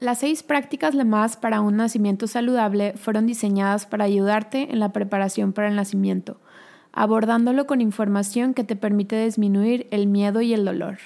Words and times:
Las 0.00 0.20
seis 0.20 0.44
prácticas 0.44 0.94
LEMAS 0.94 1.36
para 1.36 1.60
un 1.60 1.76
nacimiento 1.76 2.28
saludable 2.28 2.92
fueron 2.92 3.26
diseñadas 3.26 3.84
para 3.84 4.04
ayudarte 4.04 4.70
en 4.70 4.78
la 4.78 4.92
preparación 4.92 5.52
para 5.52 5.66
el 5.66 5.74
nacimiento, 5.74 6.36
abordándolo 6.92 7.66
con 7.66 7.80
información 7.80 8.54
que 8.54 8.62
te 8.62 8.76
permite 8.76 9.24
disminuir 9.24 9.88
el 9.90 10.06
miedo 10.06 10.40
y 10.40 10.54
el 10.54 10.64
dolor. 10.64 10.98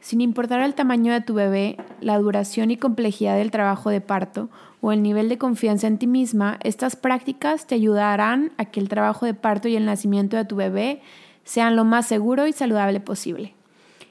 Sin 0.00 0.20
importar 0.20 0.60
el 0.62 0.74
tamaño 0.74 1.12
de 1.12 1.20
tu 1.20 1.34
bebé, 1.34 1.76
la 2.00 2.18
duración 2.18 2.72
y 2.72 2.76
complejidad 2.76 3.36
del 3.36 3.52
trabajo 3.52 3.90
de 3.90 4.00
parto 4.00 4.48
o 4.80 4.90
el 4.90 5.02
nivel 5.02 5.28
de 5.28 5.38
confianza 5.38 5.86
en 5.86 5.98
ti 5.98 6.08
misma, 6.08 6.58
estas 6.64 6.96
prácticas 6.96 7.68
te 7.68 7.76
ayudarán 7.76 8.50
a 8.56 8.64
que 8.64 8.80
el 8.80 8.88
trabajo 8.88 9.24
de 9.24 9.34
parto 9.34 9.68
y 9.68 9.76
el 9.76 9.86
nacimiento 9.86 10.36
de 10.36 10.46
tu 10.46 10.56
bebé 10.56 11.00
sean 11.44 11.76
lo 11.76 11.84
más 11.84 12.06
seguro 12.06 12.48
y 12.48 12.52
saludable 12.52 12.98
posible. 12.98 13.54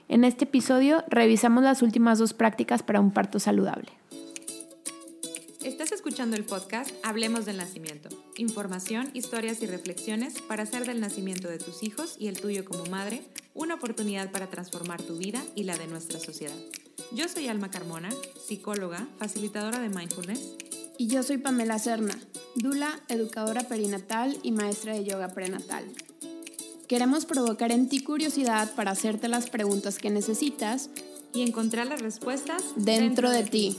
En 0.10 0.23
este 0.23 0.46
episodio 0.46 1.04
revisamos 1.07 1.64
las 1.64 1.84
últimas 1.84 2.18
dos 2.18 2.34
prácticas 2.34 2.82
para 2.82 3.00
un 3.00 3.12
parto 3.12 3.39
saludable. 3.39 3.92
Estás 5.64 5.92
escuchando 5.92 6.36
el 6.36 6.46
podcast 6.46 6.89
Hablemos 7.04 7.46
del 7.46 7.57
Nacimiento. 7.57 8.10
Información, 8.36 9.11
historias 9.14 9.61
y 9.61 9.68
reflexiones 9.68 10.42
para 10.42 10.64
hacer 10.64 10.87
del 10.87 11.00
nacimiento 11.00 11.48
de 11.48 11.60
tus 11.60 11.84
hijos 11.84 12.15
y 12.18 12.28
el 12.28 12.42
tuyo 12.42 12.65
como 12.65 12.86
madre 12.87 13.21
una 13.54 13.75
oportunidad 13.75 14.32
para 14.32 14.48
transformar 14.48 15.00
tu 15.00 15.15
vida 15.15 15.43
y 15.54 15.65
la 15.65 15.78
de 15.78 15.86
nuestra 15.86 16.20
sociedad. 16.20 16.57
Yo 17.12 17.28
soy 17.28 17.48
Alma 17.48 17.70
Carmona, 17.70 18.10
psicóloga, 18.43 19.07
facilitadora 19.20 19.78
de 19.78 19.89
mindfulness. 19.89 20.56
Y 20.98 21.06
yo 21.06 21.21
soy 21.21 21.37
Pamela 21.37 21.78
Serna, 21.78 22.18
dula, 22.56 23.00
educadora 23.10 23.62
perinatal 23.62 24.36
y 24.42 24.54
maestra 24.54 24.93
de 24.93 25.06
yoga 25.06 25.29
prenatal. 25.29 25.86
Queremos 26.89 27.28
provocar 27.28 27.71
en 27.71 27.88
ti 27.88 28.02
curiosidad 28.02 28.74
para 28.75 28.89
hacerte 28.89 29.28
las 29.28 29.52
preguntas 29.52 30.00
que 30.00 30.10
necesitas 30.10 30.89
y 31.36 31.43
encontrar 31.43 31.86
las 31.86 32.02
respuestas 32.02 32.64
dentro, 32.75 33.30
de, 33.30 33.44
ti. 33.44 33.78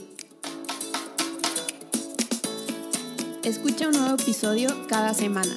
Escucha 3.43 3.89
un 3.89 3.97
nuevo 3.99 4.15
episodio 4.15 4.69
cada 4.87 5.13
semana. 5.13 5.53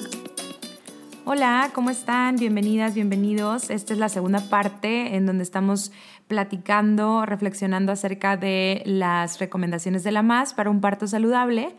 Hola, 1.23 1.71
¿cómo 1.73 1.91
están? 1.91 2.35
Bienvenidas, 2.35 2.93
bienvenidos. 2.93 3.69
Esta 3.69 3.93
es 3.93 3.99
la 3.99 4.09
segunda 4.09 4.41
parte 4.49 5.15
en 5.15 5.25
donde 5.25 5.45
estamos 5.45 5.93
platicando, 6.27 7.25
reflexionando 7.25 7.93
acerca 7.93 8.35
de 8.35 8.83
las 8.85 9.39
recomendaciones 9.39 10.03
de 10.03 10.11
la 10.11 10.23
MAS 10.23 10.53
para 10.53 10.69
un 10.69 10.81
parto 10.81 11.07
saludable. 11.07 11.73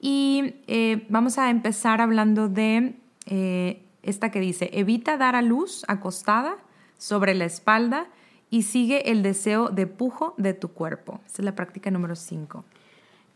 Y 0.00 0.54
eh, 0.68 1.04
vamos 1.08 1.36
a 1.36 1.50
empezar 1.50 2.00
hablando 2.00 2.48
de 2.48 2.94
eh, 3.26 3.82
esta 4.06 4.30
que 4.30 4.40
dice, 4.40 4.70
evita 4.72 5.16
dar 5.16 5.36
a 5.36 5.42
luz 5.42 5.84
acostada 5.88 6.56
sobre 6.98 7.34
la 7.34 7.44
espalda 7.44 8.06
y 8.48 8.62
sigue 8.62 9.10
el 9.10 9.22
deseo 9.22 9.68
de 9.68 9.86
pujo 9.86 10.34
de 10.38 10.54
tu 10.54 10.68
cuerpo. 10.68 11.20
Esa 11.26 11.42
es 11.42 11.44
la 11.44 11.54
práctica 11.54 11.90
número 11.90 12.16
5. 12.16 12.64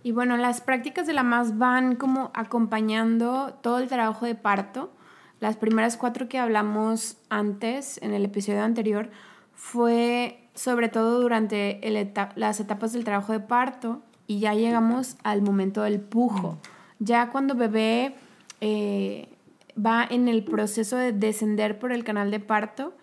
Y 0.03 0.13
bueno, 0.13 0.37
las 0.37 0.61
prácticas 0.61 1.07
de 1.07 1.13
la 1.13 1.23
más 1.23 1.59
van 1.59 1.97
como 1.97 2.31
acompañando 2.33 3.59
todo 3.61 3.79
el 3.79 3.89
trabajo 3.89 4.25
de 4.25 4.35
parto. 4.35 4.91
Las 5.41 5.57
primeras 5.57 5.97
cuatro 5.97 6.29
que 6.29 6.39
hablamos 6.39 7.19
antes, 7.29 7.99
en 8.03 8.15
el 8.15 8.25
episodio 8.25 8.63
anterior, 8.63 9.11
fue 9.55 10.41
sobre 10.55 10.89
todo 10.89 11.21
durante 11.21 11.81
las 12.37 12.61
etapas 12.61 12.93
del 12.93 13.05
trabajo 13.05 13.33
de 13.33 13.41
parto 13.41 14.03
y 14.27 14.39
ya 14.39 14.55
llegamos 14.55 15.17
al 15.23 15.43
momento 15.43 15.83
del 15.83 16.01
pujo. 16.01 16.59
Ya 16.99 17.31
cuando 17.31 17.55
bebé 17.55 18.15
eh, 18.61 19.29
va 19.77 20.07
en 20.09 20.29
el 20.29 20.45
proceso 20.45 20.97
de 20.97 21.13
descender 21.13 21.79
por 21.79 21.93
el 21.93 22.05
canal 22.05 22.31
de 22.31 22.41
parto 22.41 22.95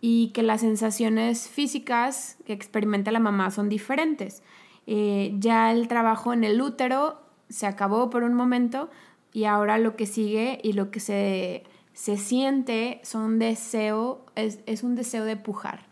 y 0.00 0.28
que 0.28 0.42
las 0.42 0.62
sensaciones 0.62 1.48
físicas 1.48 2.36
que 2.44 2.52
experimenta 2.52 3.12
la 3.12 3.20
mamá 3.20 3.50
son 3.50 3.68
diferentes. 3.68 4.42
Eh, 4.86 5.34
ya 5.38 5.70
el 5.70 5.86
trabajo 5.86 6.32
en 6.32 6.42
el 6.42 6.60
útero 6.60 7.20
se 7.48 7.66
acabó 7.66 8.10
por 8.10 8.24
un 8.24 8.34
momento 8.34 8.90
y 9.32 9.44
ahora 9.44 9.78
lo 9.78 9.94
que 9.94 10.06
sigue 10.06 10.60
y 10.62 10.72
lo 10.72 10.90
que 10.90 11.00
se, 11.00 11.62
se 11.92 12.16
siente 12.16 13.00
son 13.04 13.38
deseo, 13.38 14.26
es, 14.34 14.58
es, 14.66 14.82
un 14.82 14.96
deseo 14.96 15.24
de 15.24 15.36
pujar. 15.36 15.86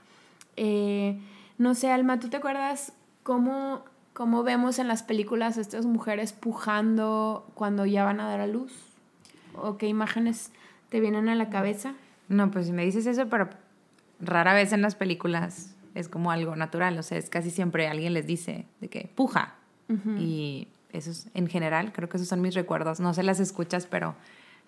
Eh, 0.56 1.21
no 1.59 1.75
sé, 1.75 1.91
Alma, 1.91 2.19
¿tú 2.19 2.28
te 2.28 2.38
acuerdas 2.38 2.93
cómo, 3.22 3.84
cómo 4.12 4.43
vemos 4.43 4.78
en 4.78 4.88
las 4.88 5.03
películas 5.03 5.56
a 5.56 5.60
estas 5.60 5.87
mujeres 5.87 6.32
pujando 6.32 7.47
cuando 7.55 7.87
ya 7.87 8.05
van 8.05 8.19
a 8.19 8.28
dar 8.28 8.41
a 8.41 8.47
luz? 8.47 8.90
O 9.55 9.77
qué 9.77 9.87
imágenes 9.87 10.53
te 10.88 11.00
vienen 11.00 11.28
a 11.28 11.34
la 11.34 11.50
cabeza? 11.50 11.94
No, 12.28 12.50
pues 12.50 12.66
si 12.66 12.72
me 12.72 12.84
dices 12.84 13.06
eso, 13.06 13.28
pero 13.28 13.49
rara 14.21 14.55
vez 14.55 14.72
en 14.72 14.83
las 14.83 14.94
películas 14.94 15.75
es 15.94 16.09
como 16.09 16.31
algo 16.31 16.55
natural, 16.56 16.99
o 16.99 17.03
sea, 17.03 17.19
es 17.19 17.31
casi 17.31 17.50
siempre 17.50 17.88
alguien 17.88 18.15
les 18.15 18.27
dice 18.27 18.66
de 18.81 18.88
que 18.88 19.11
puja. 19.15 19.55
Y 20.21 20.69
eso 20.93 21.11
es, 21.11 21.27
en 21.34 21.49
general, 21.49 21.93
creo 21.93 22.09
que 22.09 22.16
esos 22.16 22.28
son 22.28 22.41
mis 22.41 22.55
recuerdos. 22.55 23.00
No 23.00 23.12
se 23.12 23.25
las 23.25 23.41
escuchas, 23.41 23.87
pero 23.87 24.15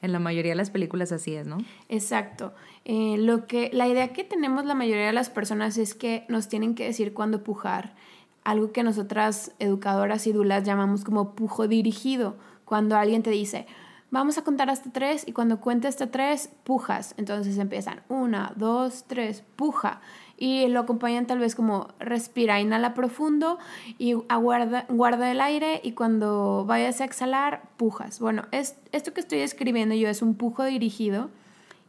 en 0.03 0.11
la 0.11 0.19
mayoría 0.19 0.51
de 0.51 0.57
las 0.57 0.71
películas 0.71 1.13
así 1.13 1.37
es, 1.37 1.47
¿no? 1.47 1.59
Exacto. 1.89 2.53
Eh, 2.85 3.17
lo 3.19 3.47
que, 3.47 3.71
la 3.73 3.87
idea 3.87 4.13
que 4.13 4.25
tenemos 4.25 4.65
la 4.65 4.75
mayoría 4.75 5.07
de 5.07 5.13
las 5.13 5.31
personas 5.31 5.79
es 5.79 5.95
que 5.95 6.25
nos 6.29 6.49
tienen 6.49 6.75
que 6.75 6.85
decir 6.85 7.15
cuándo 7.15 7.45
pujar. 7.45 7.95
Algo 8.43 8.73
que 8.73 8.83
nosotras, 8.83 9.53
educadoras 9.61 10.27
y 10.27 10.33
dulas, 10.33 10.65
llamamos 10.65 11.05
como 11.05 11.37
pujo 11.37 11.69
dirigido. 11.69 12.37
Cuando 12.65 12.97
alguien 12.97 13.23
te 13.23 13.31
dice, 13.31 13.67
vamos 14.13 14.37
a 14.37 14.43
contar 14.43 14.71
hasta 14.71 14.93
tres 14.93 15.25
y 15.27 15.33
cuando 15.33 15.59
cuente 15.59 15.89
hasta 15.89 16.11
tres, 16.11 16.51
pujas. 16.63 17.15
Entonces 17.17 17.59
empiezan 17.59 18.03
una, 18.09 18.53
dos, 18.55 19.05
tres, 19.09 19.43
puja. 19.57 20.01
Y 20.37 20.69
lo 20.69 20.81
acompañan 20.81 21.27
tal 21.27 21.39
vez 21.39 21.55
como 21.55 21.89
respira, 21.99 22.61
inhala 22.61 22.95
profundo 22.95 23.59
y 23.99 24.15
aguarda, 24.29 24.85
guarda 24.89 25.31
el 25.31 25.41
aire 25.41 25.81
y 25.83 25.93
cuando 25.93 26.65
vayas 26.67 27.01
a 27.01 27.05
exhalar, 27.05 27.63
pujas. 27.77 28.21
Bueno, 28.21 28.45
es, 28.53 28.77
esto 28.93 29.15
que 29.15 29.21
estoy 29.21 29.39
escribiendo 29.39 29.95
yo 29.95 30.09
es 30.09 30.21
un 30.21 30.35
pujo 30.35 30.65
dirigido 30.65 31.31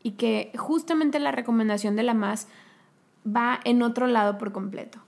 y 0.01 0.11
que 0.11 0.51
justamente 0.57 1.19
la 1.19 1.31
recomendación 1.31 1.95
de 1.97 2.03
la 2.03 2.13
más 2.13 2.47
va 3.27 3.59
en 3.65 3.81
otro 3.81 4.07
lado 4.07 4.37
por 4.37 4.53
completo. 4.53 4.99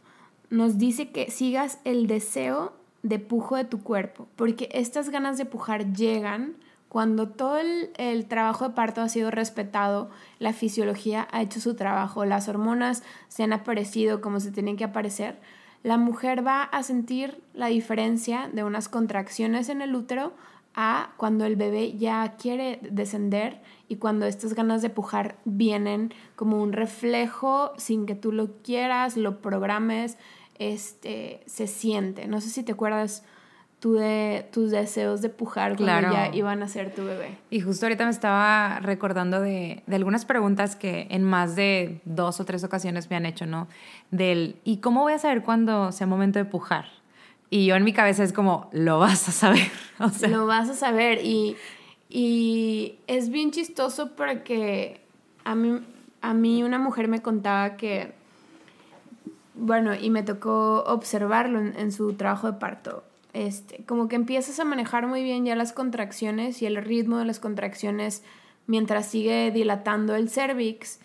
Nos 0.50 0.78
dice 0.78 1.12
que 1.12 1.32
sigas 1.32 1.80
el 1.86 2.08
deseo 2.08 2.74
de 3.04 3.20
pujo 3.20 3.56
de 3.56 3.66
tu 3.66 3.84
cuerpo, 3.84 4.28
porque 4.36 4.68
estas 4.74 5.10
ganas 5.10 5.38
de 5.38 5.46
pujar 5.46 5.94
llegan 5.94 6.56
cuando 6.96 7.28
todo 7.28 7.58
el, 7.58 8.26
trabajo 8.28 8.70
de 8.70 8.74
parto 8.74 9.02
ha 9.02 9.10
sido 9.10 9.30
respetado, 9.30 10.10
la 10.40 10.54
fisiología 10.54 11.28
ha 11.30 11.42
hecho 11.42 11.60
su 11.60 11.76
trabajo, 11.76 12.24
las 12.24 12.48
hormonas 12.48 13.04
se 13.28 13.44
han 13.44 13.52
aparecido 13.52 14.22
como 14.22 14.40
se 14.40 14.50
tienen 14.50 14.78
que 14.78 14.86
aparecer, 14.86 15.38
la 15.84 15.98
mujer 15.98 16.48
va 16.48 16.64
a 16.64 16.84
sentir 16.84 17.44
la 17.54 17.68
diferencia 17.68 18.50
de 18.54 18.64
unas 18.64 18.88
contracciones 18.88 19.68
en 19.68 19.82
el 19.82 19.94
útero 19.94 20.32
a 20.74 21.12
cuando 21.18 21.44
el 21.44 21.58
bebé 21.58 21.98
ya 21.98 22.38
quiere 22.38 22.80
descender 22.90 23.62
y 23.90 23.98
cuando 23.98 24.26
estas 24.26 24.54
ganas 24.54 24.82
de 24.82 24.90
pujar 24.90 25.36
vienen 25.44 26.14
como 26.38 26.64
un 26.64 26.72
reflejo 26.72 27.74
sin 27.76 28.06
que 28.06 28.16
tú 28.16 28.32
lo 28.32 28.62
quieras, 28.64 29.18
lo 29.18 29.42
programes, 29.42 30.18
este, 30.60 31.44
se 31.46 31.68
siente. 31.68 32.30
No 32.30 32.40
sé 32.40 32.48
si 32.48 32.64
te 32.64 32.72
acuerdas 32.72 33.26
de 33.94 34.48
tus 34.52 34.72
deseos 34.72 35.22
de 35.22 35.30
pujar 35.30 35.78
cuando 35.78 36.12
ya 36.12 36.34
iban 36.34 36.64
a 36.64 36.68
ser 36.68 36.94
tu 36.94 37.04
bebé. 37.04 37.38
Y 37.50 37.62
justo 37.62 37.86
ahorita 37.86 38.06
me 38.06 38.12
estaba 38.12 38.80
recordando 38.80 39.42
de, 39.42 39.84
de, 39.86 39.96
algunas 39.96 40.26
preguntas 40.26 40.76
que 40.76 41.08
en 41.12 41.24
más 41.24 41.56
de 41.56 42.02
dos 42.06 42.40
o 42.40 42.46
tres 42.46 42.64
ocasiones 42.64 43.10
me 43.10 43.16
han 43.16 43.26
hecho, 43.26 43.46
¿no? 43.46 43.68
Del, 44.12 44.56
¿y 44.64 44.78
cómo 44.78 45.02
voy 45.02 45.14
a 45.14 45.20
saber 45.20 45.44
cuándo 45.44 45.92
sea 45.92 46.08
momento 46.08 46.40
de 46.40 46.46
pujar? 46.46 46.86
Y 47.50 47.68
yo 47.68 47.76
en 47.76 47.84
mi 47.84 47.94
cabeza 47.94 48.24
es 48.24 48.34
como, 48.34 48.70
lo 48.72 49.00
vas 49.00 49.30
a 49.30 49.32
saber. 49.32 49.72
O 50.00 50.10
sea. 50.10 50.28
Lo 50.28 50.46
vas 50.46 50.68
a 50.68 50.74
saber. 50.74 51.24
Y, 51.24 51.56
y 52.10 52.96
es 53.08 53.30
bien 53.30 53.52
chistoso 53.52 54.14
porque 54.16 55.00
a 55.46 55.56
mí, 55.56 55.80
a 56.22 56.34
mí 56.34 56.64
una 56.64 56.80
mujer 56.80 57.08
me 57.08 57.22
contaba 57.22 57.78
que, 57.78 58.14
bueno, 59.54 59.96
y 59.96 60.10
me 60.10 60.24
tocó 60.24 60.84
observarlo 60.86 61.60
en 61.60 61.92
su 61.94 62.14
trabajo 62.14 62.52
de 62.52 62.58
parto 62.58 63.04
este, 63.36 63.84
como 63.84 64.08
que 64.08 64.16
empiezas 64.16 64.62
a 64.62 64.64
manejar 64.64 65.08
muy 65.08 65.22
bien 65.22 65.44
ya 65.44 65.58
las 65.58 65.74
contracciones 65.74 66.62
y 66.62 66.68
el 66.68 66.78
ritmo 66.78 67.18
de 67.18 67.26
las 67.26 67.42
contracciones 67.42 68.24
mientras 68.66 69.08
sigue 69.08 69.52
dilatando 69.52 70.16
el 70.16 70.30
cervix, 70.30 71.02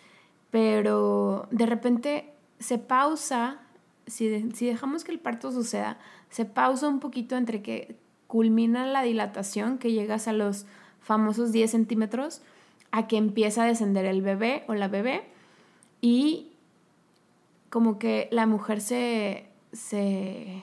pero 0.52 1.48
de 1.50 1.66
repente 1.66 2.32
se 2.60 2.78
pausa, 2.78 3.60
si, 4.06 4.48
si 4.52 4.66
dejamos 4.66 5.02
que 5.02 5.10
el 5.10 5.18
parto 5.18 5.50
suceda, 5.50 5.98
se 6.28 6.44
pausa 6.44 6.86
un 6.86 7.00
poquito 7.00 7.36
entre 7.36 7.62
que 7.62 7.96
culmina 8.28 8.86
la 8.86 9.02
dilatación, 9.02 9.78
que 9.78 9.90
llegas 9.90 10.28
a 10.28 10.32
los 10.32 10.66
famosos 11.00 11.50
10 11.50 11.68
centímetros, 11.68 12.42
a 12.92 13.08
que 13.08 13.16
empieza 13.16 13.64
a 13.64 13.66
descender 13.66 14.04
el 14.04 14.22
bebé 14.22 14.62
o 14.68 14.74
la 14.74 14.86
bebé 14.86 15.24
y 16.00 16.52
como 17.70 17.98
que 17.98 18.28
la 18.30 18.46
mujer 18.46 18.80
se, 18.80 19.48
se 19.72 20.62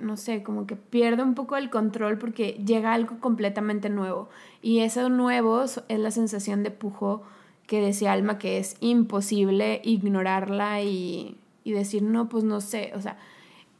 no 0.00 0.16
sé, 0.16 0.42
como 0.42 0.66
que 0.66 0.76
pierde 0.76 1.22
un 1.22 1.34
poco 1.34 1.56
el 1.56 1.70
control 1.70 2.18
porque 2.18 2.60
llega 2.64 2.92
algo 2.92 3.18
completamente 3.20 3.88
nuevo. 3.88 4.28
Y 4.62 4.80
eso 4.80 5.08
nuevo 5.08 5.62
es 5.62 5.82
la 5.88 6.10
sensación 6.10 6.62
de 6.62 6.70
pujo 6.70 7.22
que 7.66 7.80
decía 7.80 8.12
Alma 8.12 8.38
que 8.38 8.58
es 8.58 8.76
imposible 8.80 9.80
ignorarla 9.84 10.82
y, 10.82 11.36
decir, 11.64 12.02
no, 12.02 12.28
pues 12.28 12.42
no 12.42 12.60
sé, 12.60 12.92
o 12.96 13.00
sea, 13.00 13.16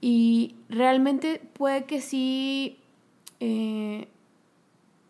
Y 0.01 0.55
realmente 0.69 1.41
puede 1.55 1.85
que 1.85 2.01
sí 2.01 2.79
eh, 3.41 4.09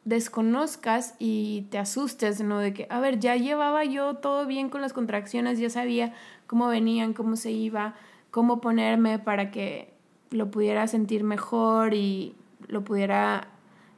desconozcas 0.05 1.15
y 1.19 1.67
te 1.71 1.79
asustes, 1.79 2.41
¿no? 2.41 2.59
De 2.59 2.73
que, 2.73 2.87
a 2.91 3.01
ver, 3.01 3.21
ya 3.21 3.37
llevaba 3.37 3.85
yo 3.85 4.15
todo 4.15 4.47
bien 4.47 4.71
con 4.71 4.81
las 4.81 4.93
contracciones, 4.93 5.59
ya 5.59 5.71
sabía 5.71 6.15
cómo 6.47 6.69
venían, 6.69 7.13
cómo 7.13 7.37
se 7.37 7.53
iba, 7.53 7.95
cómo 8.31 8.61
ponerme 8.61 9.19
para 9.19 9.51
que 9.51 9.93
lo 10.31 10.51
pudiera 10.51 10.87
sentir 10.87 11.25
mejor 11.25 11.95
y 11.95 12.35
lo 12.69 12.85
pudiera, 12.85 13.49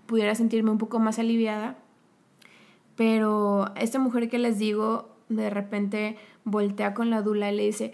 pudiera 0.06 0.34
sentirme 0.34 0.70
un 0.70 0.79
poco 0.79 0.99
más 0.99 1.19
aliviada. 1.19 1.76
Pero 2.96 3.73
esta 3.76 3.99
mujer 3.99 4.29
que 4.29 4.38
les 4.38 4.58
digo, 4.58 5.14
de 5.29 5.50
repente 5.50 6.17
voltea 6.44 6.94
con 6.94 7.11
la 7.11 7.23
dula 7.23 7.50
y 7.50 7.56
le 7.56 7.64
dice, 7.64 7.93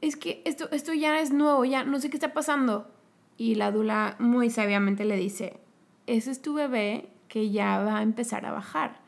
es 0.00 0.16
que 0.16 0.42
esto, 0.44 0.70
esto 0.70 0.92
ya 0.92 1.20
es 1.20 1.32
nuevo, 1.32 1.64
ya 1.64 1.84
no 1.84 2.00
sé 2.00 2.10
qué 2.10 2.16
está 2.16 2.32
pasando. 2.32 2.88
Y 3.36 3.54
la 3.54 3.70
dula 3.70 4.16
muy 4.18 4.50
sabiamente 4.50 5.04
le 5.04 5.16
dice, 5.16 5.60
ese 6.06 6.30
es 6.30 6.42
tu 6.42 6.54
bebé 6.54 7.08
que 7.28 7.50
ya 7.50 7.78
va 7.80 7.98
a 7.98 8.02
empezar 8.02 8.46
a 8.46 8.52
bajar. 8.52 9.00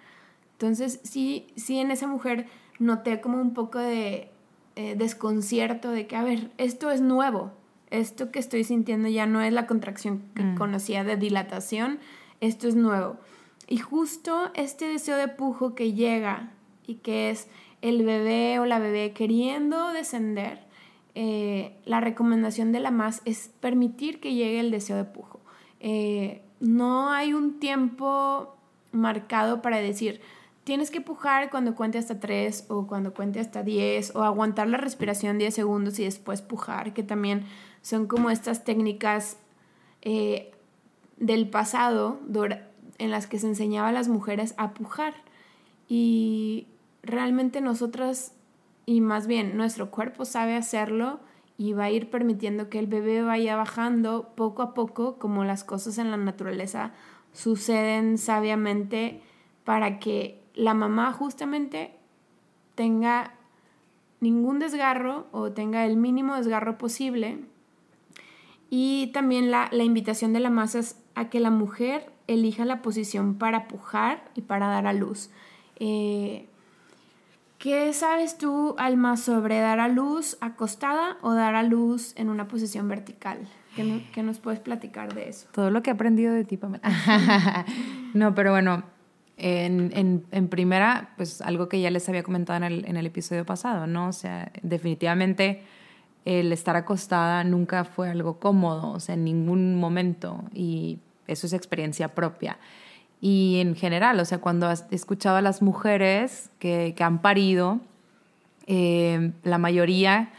Entonces, 0.53 1.01
sí, 1.03 1.47
sí 1.57 1.79
en 1.79 1.91
esa 1.91 2.07
mujer 2.07 2.47
noté 2.79 3.21
como 3.21 3.41
un 3.41 3.55
poco 3.55 3.79
de 3.79 4.31
eh, 4.77 4.95
desconcierto 4.97 5.91
de 5.91 6.07
que, 6.07 6.17
a 6.17 6.23
ver, 6.23 6.51
esto 6.59 6.91
es 6.91 7.01
nuevo, 7.01 7.53
esto 7.91 8.31
que 8.31 8.39
estoy 8.39 8.65
sintiendo 8.65 9.09
ya 9.09 9.27
no 9.27 9.41
es 9.43 9.53
la 9.53 9.67
contracción 9.67 10.23
que 10.35 10.43
mm. 10.43 10.57
conocía 10.57 11.05
de 11.05 11.17
dilatación, 11.17 11.99
esto 12.41 12.69
es 12.69 12.77
nuevo. 12.77 13.17
Y 13.69 13.79
justo 13.79 14.51
este 14.55 14.87
deseo 14.87 15.17
de 15.17 15.29
pujo 15.29 15.75
que 15.75 15.93
llega 15.93 16.53
y 16.87 16.97
que 16.97 17.31
es 17.31 17.49
el 17.83 18.05
bebé 18.05 18.59
o 18.59 18.67
la 18.67 18.79
bebé 18.79 19.13
queriendo 19.13 19.93
descender, 19.93 20.61
eh, 21.15 21.77
la 21.85 22.01
recomendación 22.01 22.73
de 22.73 22.81
la 22.81 22.91
más 22.91 23.23
es 23.25 23.51
permitir 23.61 24.21
que 24.21 24.35
llegue 24.35 24.61
el 24.61 24.71
deseo 24.71 24.97
de 24.97 25.05
pujo. 25.05 25.41
Eh, 25.81 26.43
no 26.61 27.11
hay 27.11 27.33
un 27.33 27.59
tiempo 27.59 28.57
marcado 28.93 29.63
para 29.63 29.79
decir, 29.79 30.21
tienes 30.65 30.91
que 30.91 31.01
pujar 31.01 31.51
cuando 31.51 31.75
cuente 31.75 31.99
hasta 31.99 32.21
3 32.21 32.67
o 32.69 32.87
cuando 32.87 33.15
cuente 33.15 33.41
hasta 33.41 33.63
10 33.63 34.15
o 34.15 34.23
aguantar 34.23 34.69
la 34.69 34.77
respiración 34.77 35.39
10 35.39 35.55
segundos 35.55 35.99
y 35.99 36.05
después 36.05 36.43
pujar, 36.43 36.93
que 36.93 37.03
también 37.03 37.45
son 37.83 38.07
como 38.07 38.31
estas 38.31 38.65
técnicas 38.65 39.37
eh, 40.03 40.53
del 41.17 41.49
pasado 41.49 42.19
en 42.99 43.11
las 43.11 43.27
que 43.27 43.39
se 43.39 43.47
enseñaba 43.47 43.89
a 43.89 43.93
las 43.93 44.09
mujeres 44.09 44.55
a 44.59 44.75
pujar. 44.75 45.15
Y 45.89 46.67
realmente 47.03 47.61
nosotras, 47.61 48.35
y 48.87 49.01
más 49.01 49.27
bien 49.27 49.57
nuestro 49.57 49.91
cuerpo 49.91 50.25
sabe 50.25 50.55
hacerlo 50.55 51.21
y 51.57 51.73
va 51.73 51.85
a 51.85 51.91
ir 51.91 52.11
permitiendo 52.11 52.71
que 52.71 52.79
el 52.79 52.87
bebé 52.87 53.23
vaya 53.23 53.57
bajando 53.57 54.33
poco 54.35 54.63
a 54.63 54.73
poco, 54.73 55.19
como 55.19 55.45
las 55.45 55.65
cosas 55.65 55.99
en 55.99 56.11
la 56.11 56.17
naturaleza 56.17 56.93
suceden 57.33 58.19
sabiamente 58.19 59.21
para 59.65 59.99
que 59.99 60.40
la 60.61 60.75
mamá 60.75 61.11
justamente 61.15 61.93
tenga 62.75 63.33
ningún 64.21 64.59
desgarro 64.59 65.27
o 65.33 65.53
tenga 65.53 65.87
el 65.87 65.97
mínimo 65.97 66.37
desgarro 66.37 66.77
posible. 66.77 67.39
Y 68.69 69.07
también 69.15 69.51
la, 69.51 69.71
invitación 69.73 70.35
de 70.35 70.41
la 70.41 70.51
masa 70.51 70.81
es 70.81 71.03
a 71.15 71.31
que 71.31 71.41
la 71.41 71.51
mujer 71.51 72.13
elija 72.27 72.67
la 72.67 72.83
posición 72.83 73.37
para 73.37 73.69
pujar 73.69 74.23
y 74.35 74.43
para 74.43 74.69
dar 74.69 74.87
a 74.87 74.93
luz. 74.93 75.31
Eh, 75.77 76.47
¿Qué 77.59 77.95
sabes 77.95 78.37
tú, 78.37 78.75
Alma, 78.77 79.17
sobre 79.17 79.61
dar 79.61 79.81
a 79.81 79.89
luz 79.89 80.37
acostada 80.43 81.17
o 81.23 81.33
dar 81.33 81.55
a 81.55 81.63
luz 81.63 82.13
en 82.17 82.29
una 82.29 82.49
posición 82.49 82.87
vertical? 82.87 83.49
¿Qué, 83.75 84.23
nos 84.23 84.41
puedes 84.41 84.61
platicar 84.61 85.15
de 85.15 85.31
eso? 85.31 85.49
Todo 85.53 85.71
lo 85.71 85.83
que 85.83 85.89
he 85.89 85.95
aprendido 85.95 86.35
de 86.35 86.45
ti, 86.45 86.59
Pamela. 86.59 86.83
no, 88.15 88.35
pero 88.35 88.51
bueno, 88.51 88.85
en, 89.41 90.25
en, 90.31 90.49
primera, 90.49 91.11
pues 91.17 91.41
algo 91.41 91.69
que 91.69 91.81
ya 91.81 91.91
les 91.91 92.09
había 92.09 92.23
comentado 92.23 92.59
en 92.59 92.65
el, 92.65 92.85
en 92.87 92.97
el 92.97 93.07
episodio 93.07 93.45
pasado, 93.47 93.87
¿no? 93.87 94.09
O 94.09 94.13
sea, 94.13 94.53
definitivamente 94.63 95.63
el 96.25 96.53
estar 96.53 96.77
acostada 96.77 97.43
nunca 97.45 97.85
fue 97.85 98.11
algo 98.11 98.39
cómodo, 98.39 98.91
o 98.93 99.01
sea, 99.01 99.15
en 99.15 99.25
ningún 99.25 99.77
momento, 99.77 100.45
y 100.53 100.99
eso 101.27 101.47
es 101.47 101.53
experiencia 101.53 102.15
propia 102.15 102.59
y 103.21 103.59
en 103.61 103.77
general, 103.77 104.19
o 104.19 104.25
sea, 104.25 104.39
cuando 104.39 104.67
has 104.67 104.87
escuchado 104.91 105.37
a 105.37 105.43
las 105.43 105.61
mujeres 105.61 106.51
que, 106.59 106.95
que 106.97 107.05
han 107.05 107.21
parido, 107.21 107.81
eh, 108.67 109.33
la 109.43 109.59
mayoría 109.59 110.33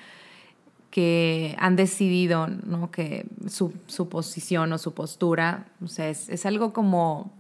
que 0.90 1.56
han 1.60 1.76
decidido 1.76 2.48
¿no? 2.48 2.92
que 2.92 3.26
su, 3.48 3.74
su, 3.86 4.10
posición 4.10 4.74
o 4.74 4.78
su 4.78 4.94
postura, 4.94 5.68
o 5.84 5.88
sea, 5.88 6.10
es, 6.10 6.28
es, 6.30 6.46
algo 6.46 6.74
como, 6.74 7.32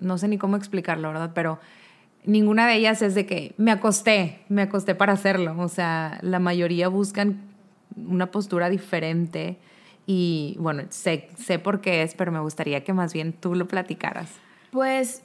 no 0.00 0.18
sé 0.18 0.28
ni 0.28 0.38
cómo 0.38 0.56
explicarlo, 0.56 1.08
¿verdad? 1.08 1.32
Pero 1.34 1.58
ninguna 2.24 2.66
de 2.66 2.74
ellas 2.74 3.02
es 3.02 3.14
de 3.14 3.26
que 3.26 3.54
me 3.56 3.70
acosté, 3.70 4.40
me 4.48 4.62
acosté 4.62 4.94
para 4.94 5.12
hacerlo, 5.12 5.54
o 5.58 5.68
sea, 5.68 6.18
la 6.22 6.38
mayoría 6.38 6.88
buscan 6.88 7.40
una 7.96 8.30
postura 8.30 8.68
diferente 8.68 9.58
y 10.06 10.56
bueno, 10.58 10.84
sé, 10.90 11.28
sé 11.36 11.58
por 11.58 11.80
qué 11.80 12.02
es, 12.02 12.14
pero 12.14 12.32
me 12.32 12.40
gustaría 12.40 12.84
que 12.84 12.92
más 12.92 13.12
bien 13.12 13.32
tú 13.32 13.54
lo 13.54 13.68
platicaras. 13.68 14.30
Pues 14.70 15.22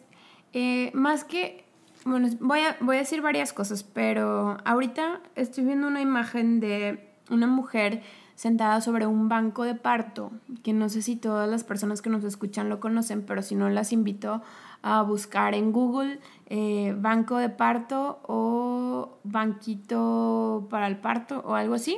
eh, 0.54 0.92
más 0.94 1.24
que, 1.24 1.64
bueno, 2.06 2.30
voy 2.40 2.60
a, 2.60 2.78
voy 2.82 2.98
a 2.98 3.00
decir 3.00 3.22
varias 3.22 3.54
cosas, 3.54 3.84
pero 3.84 4.58
ahorita 4.66 5.22
estoy 5.36 5.66
viendo 5.66 5.88
una 5.88 6.02
imagen 6.02 6.60
de 6.60 7.10
una 7.30 7.48
mujer 7.48 8.02
sentada 8.36 8.82
sobre 8.82 9.08
un 9.08 9.30
banco 9.30 9.64
de 9.64 9.76
parto, 9.76 10.32
que 10.64 10.74
no 10.74 10.90
sé 10.90 11.02
si 11.02 11.16
todas 11.16 11.50
las 11.50 11.64
personas 11.64 12.02
que 12.02 12.10
nos 12.10 12.24
escuchan 12.24 12.70
lo 12.70 12.80
conocen, 12.80 13.24
pero 13.24 13.42
si 13.42 13.56
no 13.56 13.70
las 13.70 13.92
invito 13.94 14.42
a 14.82 15.02
buscar 15.02 15.56
en 15.56 15.72
Google 15.72 16.20
eh, 16.48 16.96
banco 16.98 17.38
de 17.38 17.50
parto 17.50 18.20
o 18.24 19.18
banquito 19.24 20.68
para 20.70 20.88
el 20.88 20.98
parto 20.98 21.42
o 21.46 21.56
algo 21.56 21.76
así. 21.76 21.98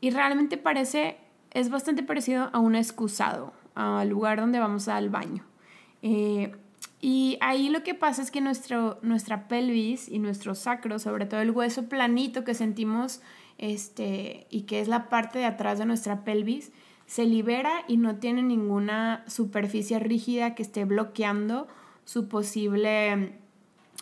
Y 0.00 0.10
realmente 0.10 0.56
parece, 0.56 1.18
es 1.52 1.70
bastante 1.70 2.02
parecido 2.02 2.50
a 2.52 2.58
un 2.58 2.74
excusado, 2.74 3.52
al 3.74 4.08
lugar 4.08 4.40
donde 4.40 4.58
vamos 4.58 4.88
al 4.88 5.10
baño. 5.10 5.44
Eh, 6.02 6.52
y 7.00 7.36
ahí 7.40 7.68
lo 7.68 7.82
que 7.82 7.94
pasa 7.94 8.22
es 8.22 8.30
que 8.30 8.40
nuestro, 8.40 8.98
nuestra 9.02 9.48
pelvis 9.48 10.08
y 10.08 10.18
nuestro 10.18 10.54
sacro, 10.54 10.98
sobre 10.98 11.26
todo 11.26 11.40
el 11.40 11.50
hueso 11.50 11.88
planito 11.88 12.44
que 12.44 12.54
sentimos 12.54 13.20
este, 13.62 14.48
y 14.50 14.62
que 14.62 14.80
es 14.80 14.88
la 14.88 15.08
parte 15.08 15.38
de 15.38 15.44
atrás 15.44 15.78
de 15.78 15.86
nuestra 15.86 16.24
pelvis, 16.24 16.72
se 17.06 17.24
libera 17.24 17.84
y 17.86 17.96
no 17.96 18.16
tiene 18.16 18.42
ninguna 18.42 19.22
superficie 19.28 20.00
rígida 20.00 20.56
que 20.56 20.64
esté 20.64 20.84
bloqueando 20.84 21.68
su 22.04 22.26
posible 22.28 23.38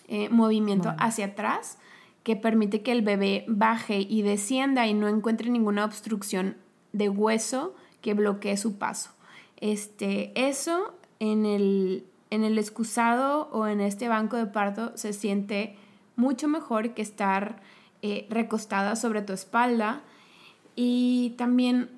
eh, 0.09 0.31
movimiento 0.31 0.95
hacia 0.99 1.27
atrás, 1.27 1.77
que 2.23 2.37
permite 2.37 2.81
que 2.81 2.93
el 2.93 3.03
bebé 3.03 3.45
baje 3.49 4.01
y 4.01 4.23
descienda 4.23 4.87
y 4.87 4.95
no 4.95 5.09
encuentre 5.09 5.51
ninguna 5.51 5.85
obstrucción 5.85 6.57
de 6.95 7.11
hueso 7.11 7.75
que 8.01 8.15
bloquee 8.15 8.57
su 8.57 8.79
paso. 8.79 9.11
Este, 9.59 10.33
eso 10.49 10.95
en 11.19 11.45
el, 11.45 12.07
en 12.31 12.45
el 12.45 12.59
excusado 12.59 13.51
o 13.53 13.67
en 13.67 13.83
este 13.83 14.09
banco 14.09 14.39
de 14.39 14.47
parto 14.47 14.97
se 14.97 15.13
siente 15.13 15.77
mucho 16.17 16.49
mejor 16.49 16.95
que 16.95 17.03
estar 17.03 17.61
eh, 18.03 18.27
recostada 18.31 18.97
sobre 18.97 19.23
tu 19.23 19.33
espalda. 19.33 20.01
Y 20.77 21.35
también 21.37 21.91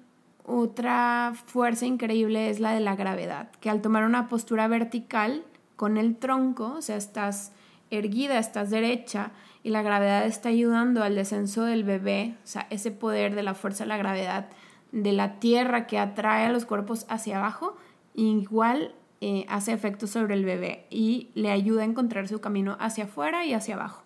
otra 0.44 1.32
fuerza 1.46 1.86
increíble 1.86 2.50
es 2.50 2.60
la 2.60 2.72
de 2.72 2.80
la 2.80 2.96
gravedad, 2.96 3.50
que 3.60 3.70
al 3.70 3.80
tomar 3.80 4.04
una 4.04 4.28
postura 4.28 4.66
vertical 4.68 5.44
con 5.76 5.96
el 5.96 6.16
tronco, 6.16 6.74
o 6.78 6.82
sea, 6.82 6.96
estás 6.96 7.52
erguida, 7.90 8.38
estás 8.38 8.70
derecha 8.70 9.30
y 9.62 9.70
la 9.70 9.82
gravedad 9.82 10.26
está 10.26 10.48
ayudando 10.48 11.02
al 11.02 11.14
descenso 11.14 11.64
del 11.64 11.84
bebé, 11.84 12.34
o 12.42 12.46
sea, 12.46 12.66
ese 12.70 12.90
poder 12.90 13.34
de 13.34 13.42
la 13.42 13.54
fuerza 13.54 13.84
de 13.84 13.88
la 13.88 13.96
gravedad 13.96 14.48
de 14.90 15.12
la 15.12 15.38
tierra 15.38 15.86
que 15.86 15.98
atrae 15.98 16.46
a 16.46 16.52
los 16.52 16.66
cuerpos 16.66 17.06
hacia 17.08 17.38
abajo, 17.38 17.76
igual 18.14 18.94
eh, 19.20 19.46
hace 19.48 19.72
efecto 19.72 20.06
sobre 20.06 20.34
el 20.34 20.44
bebé 20.44 20.86
y 20.90 21.30
le 21.34 21.50
ayuda 21.50 21.82
a 21.82 21.86
encontrar 21.86 22.28
su 22.28 22.40
camino 22.40 22.76
hacia 22.78 23.04
afuera 23.04 23.44
y 23.44 23.54
hacia 23.54 23.74
abajo. 23.74 24.01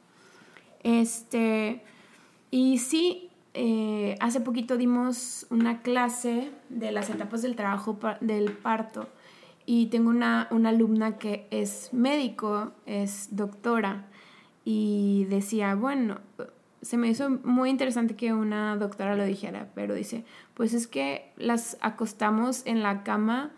Este, 0.87 1.83
y 2.53 2.79
sí, 2.79 3.29
eh, 3.55 4.15
hace 4.21 4.41
poquito 4.41 4.77
dimos 4.77 5.45
una 5.51 5.83
clase 5.83 6.53
de 6.69 6.93
las 6.93 7.11
etapas 7.11 7.43
del 7.43 7.57
trabajo 7.57 7.99
del 8.21 8.53
parto 8.53 9.09
y 9.65 9.87
tengo 9.87 10.11
una, 10.11 10.47
una 10.53 10.69
alumna 10.69 11.19
que 11.19 11.49
es 11.51 11.93
médico, 11.93 12.71
es 12.87 13.35
doctora 13.35 14.07
y 14.65 15.27
decía, 15.29 15.75
bueno, 15.75 16.21
se 16.83 16.97
me 16.97 17.09
hizo 17.09 17.31
muy 17.31 17.71
interesante 17.71 18.15
que 18.15 18.33
una 18.33 18.77
doctora 18.77 19.17
lo 19.17 19.25
dijera, 19.25 19.73
pero 19.75 19.93
dice, 19.93 20.25
pues 20.55 20.73
es 20.73 20.87
que 20.87 21.33
las 21.37 21.79
acostamos 21.81 22.65
en 22.65 22.85
la 22.85 23.03
cama 23.03 23.51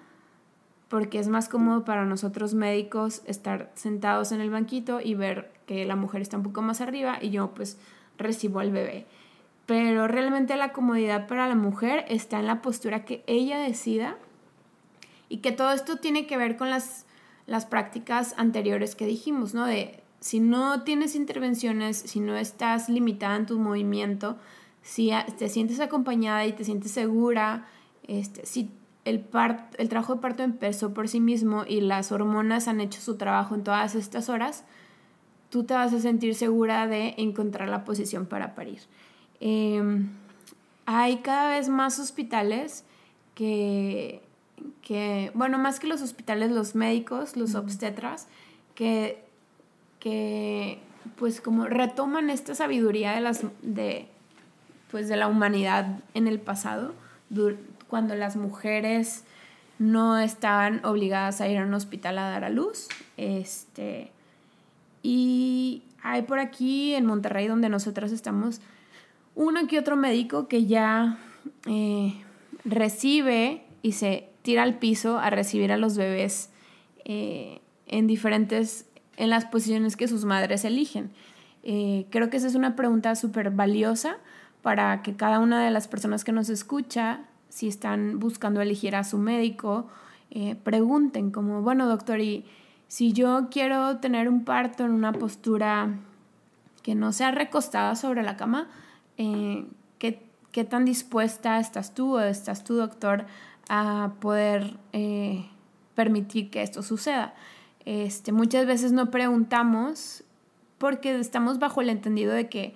porque 0.89 1.19
es 1.19 1.29
más 1.29 1.51
cómodo 1.51 1.85
para 1.85 2.07
nosotros 2.07 2.55
médicos 2.55 3.21
estar 3.27 3.71
sentados 3.75 4.33
en 4.33 4.41
el 4.41 4.49
banquito 4.49 5.03
y 5.03 5.15
ver 5.15 5.58
que 5.69 5.85
la 5.85 5.97
mujer 5.97 6.23
está 6.23 6.39
un 6.39 6.43
poco 6.43 6.63
más 6.63 6.81
arriba 6.81 7.19
y 7.21 7.29
yo 7.29 7.53
pues 7.55 7.79
recibo 8.17 8.59
al 8.59 8.73
bebé. 8.73 9.07
pero 9.67 10.09
realmente 10.09 10.57
la 10.57 10.73
comodidad 10.73 11.29
para 11.29 11.47
la 11.47 11.55
mujer 11.55 12.07
está 12.09 12.41
en 12.41 12.47
la 12.47 12.63
postura 12.63 13.05
que 13.05 13.23
ella 13.27 13.59
decida 13.59 14.17
y 15.29 15.39
que 15.39 15.53
todo 15.53 15.73
esto 15.73 15.97
tiene 15.97 16.27
que 16.27 16.39
ver 16.39 16.57
con 16.57 16.71
las, 16.71 17.05
las 17.47 17.67
prácticas 17.67 18.35
anteriores 18.39 18.97
que 18.97 19.05
dijimos, 19.05 19.53
¿no? 19.53 19.67
De 19.67 20.03
si 20.21 20.41
no 20.41 20.85
tienes 20.85 21.15
intervenciones, 21.15 21.99
si 21.99 22.19
no 22.21 22.35
estás 22.39 22.89
limitada 22.89 23.37
en 23.37 23.45
tu 23.45 23.59
movimiento, 23.59 24.39
si 24.81 25.13
te 25.39 25.51
sientes 25.51 25.81
acompañada 25.81 26.47
y 26.47 26.53
te 26.55 26.65
sientes 26.65 26.93
segura, 26.93 27.67
este, 28.05 28.47
si 28.47 28.71
el, 29.05 29.27
el 29.77 29.89
trabajo 29.91 30.15
de 30.15 30.21
parto 30.23 30.43
empezó 30.43 30.95
por 30.95 31.09
sí 31.09 31.21
mismo 31.21 31.65
y 31.69 31.83
las 31.83 32.11
hormonas 32.11 32.69
han 32.69 32.81
hecho 32.81 33.03
su 33.03 33.17
trabajo 33.17 33.55
en 33.55 33.65
todas 33.65 33.95
estas 33.95 34.31
horas, 34.31 34.65
tú 35.51 35.65
te 35.65 35.75
vas 35.75 35.93
a 35.93 36.01
sentir 36.01 36.35
segura 36.35 36.87
de 36.87 37.15
encontrar 37.19 37.69
la 37.69 37.85
posición 37.85 38.27
para 38.27 38.55
parir. 38.55 38.81
Em, 39.41 40.11
hay 40.87 41.19
cada 41.19 41.51
vez 41.51 41.69
más 41.69 41.99
hospitales 41.99 42.85
que, 43.35 44.23
que, 44.83 45.31
bueno, 45.35 45.59
más 45.59 45.81
que 45.81 45.87
los 45.87 46.03
hospitales, 46.03 46.51
los 46.51 46.75
médicos, 46.75 47.37
los 47.37 47.55
obstetras, 47.55 48.27
que, 48.75 49.23
que 50.01 50.81
pues 51.17 51.41
como 51.41 51.67
retoman 51.67 52.31
esta 52.31 52.55
sabiduría 52.55 53.13
de 53.13 53.21
las 53.21 53.43
de 53.63 54.07
pues 54.91 55.09
de 55.09 55.17
la 55.17 55.27
humanidad 55.27 56.01
en 56.15 56.29
el 56.29 56.41
pasado 56.41 56.95
cuando 57.89 58.15
las 58.15 58.37
mujeres 58.37 59.25
no 59.79 60.19
estaban 60.19 60.85
obligadas 60.85 61.41
a 61.41 61.49
ir 61.49 61.59
a 61.59 61.65
un 61.65 61.75
hospital 61.75 62.19
a 62.19 62.31
dar 62.31 62.45
a 62.45 62.51
luz 62.51 62.89
este 63.17 64.11
y 65.09 65.85
hay 66.03 66.21
por 66.23 66.39
aquí 66.39 66.93
en 66.93 67.07
Monterrey 67.07 67.49
donde 67.49 67.71
nosotros 67.71 68.13
estamos 68.13 68.61
uno 69.35 69.67
que 69.67 69.79
otro 69.79 69.97
médico 69.97 70.49
que 70.49 70.67
ya 70.67 71.17
eh, 71.67 72.13
recibe 72.67 73.65
y 73.81 73.93
se 73.93 74.29
tira 74.43 74.65
al 74.65 74.79
piso 74.79 75.19
a 75.19 75.31
recibir 75.31 75.73
a 75.73 75.79
los 75.79 75.97
bebés 75.97 76.51
eh, 77.07 77.63
en 77.87 78.07
diferentes, 78.07 78.87
en 79.17 79.31
las 79.31 79.47
posiciones 79.47 79.97
que 79.97 80.09
sus 80.09 80.27
madres 80.27 80.67
eligen. 80.67 81.11
Eh, 81.63 82.07
creo 82.11 82.29
que 82.29 82.37
esa 82.37 82.49
es 82.49 82.55
una 82.55 82.77
pregunta 82.77 83.15
súper 83.15 83.51
valiosa 83.51 84.19
para 84.61 85.01
que 85.01 85.17
cada 85.17 85.39
una 85.39 85.65
de 85.65 85.71
las 85.71 85.89
personas 85.89 86.23
que 86.23 86.33
nos 86.33 86.51
escucha, 86.51 87.21
si 87.49 87.67
están 87.67 88.19
buscando 88.19 88.61
elegir 88.61 88.95
a 88.95 89.05
su 89.05 89.17
médico, 89.17 89.89
eh, 90.31 90.55
pregunten 90.63 91.31
como, 91.31 91.63
bueno, 91.63 91.87
doctor, 91.87 92.21
y 92.21 92.45
si 92.89 93.13
yo 93.13 93.49
quiero 93.51 93.99
tener 93.99 94.29
un 94.29 94.45
parto 94.45 94.85
en 94.85 94.91
una 94.91 95.13
postura 95.13 95.95
que 96.83 96.95
no 96.95 97.13
sea 97.13 97.31
recostada 97.31 97.95
sobre 97.95 98.23
la 98.23 98.37
cama, 98.37 98.69
¿qué, 99.17 100.23
¿qué 100.53 100.65
tan 100.65 100.85
dispuesta 100.85 101.59
estás 101.61 101.95
tú 101.95 102.17
o 102.17 102.21
estás 102.21 102.65
tú, 102.65 102.75
doctor, 102.75 103.27
a 103.69 104.13
poder 104.21 104.79
eh, 104.93 105.47
permitir 105.95 106.51
que 106.51 106.63
esto 106.63 106.83
suceda. 106.83 107.35
Este, 107.85 108.33
muchas 108.33 108.67
veces 108.67 108.93
no 108.93 109.11
preguntamos 109.11 110.25
porque 110.79 111.19
estamos 111.19 111.59
bajo 111.59 111.81
el 111.81 111.91
entendido 111.91 112.33
de 112.33 112.49
que 112.49 112.75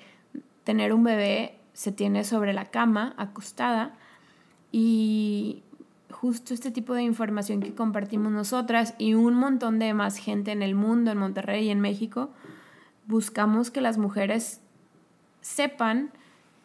tener 0.65 0.93
un 0.93 1.05
bebé 1.05 1.59
se 1.73 1.93
tiene 1.93 2.25
sobre 2.25 2.53
la 2.53 2.67
cama, 2.67 3.15
acostada, 3.17 3.95
y 4.71 5.63
justo 6.13 6.55
este 6.55 6.71
tipo 6.71 6.95
de 6.95 7.03
información 7.03 7.61
que 7.61 7.75
compartimos 7.75 8.31
nosotras 8.31 8.95
y 8.99 9.15
un 9.15 9.35
montón 9.35 9.79
de 9.79 9.93
más 9.95 10.17
gente 10.17 10.53
en 10.53 10.63
el 10.63 10.75
mundo, 10.75 11.11
en 11.11 11.19
Monterrey 11.19 11.67
y 11.67 11.71
en 11.71 11.81
México, 11.81 12.31
buscamos 13.07 13.71
que 13.71 13.81
las 13.81 13.99
mujeres 13.99 14.61
sepan 15.41 16.11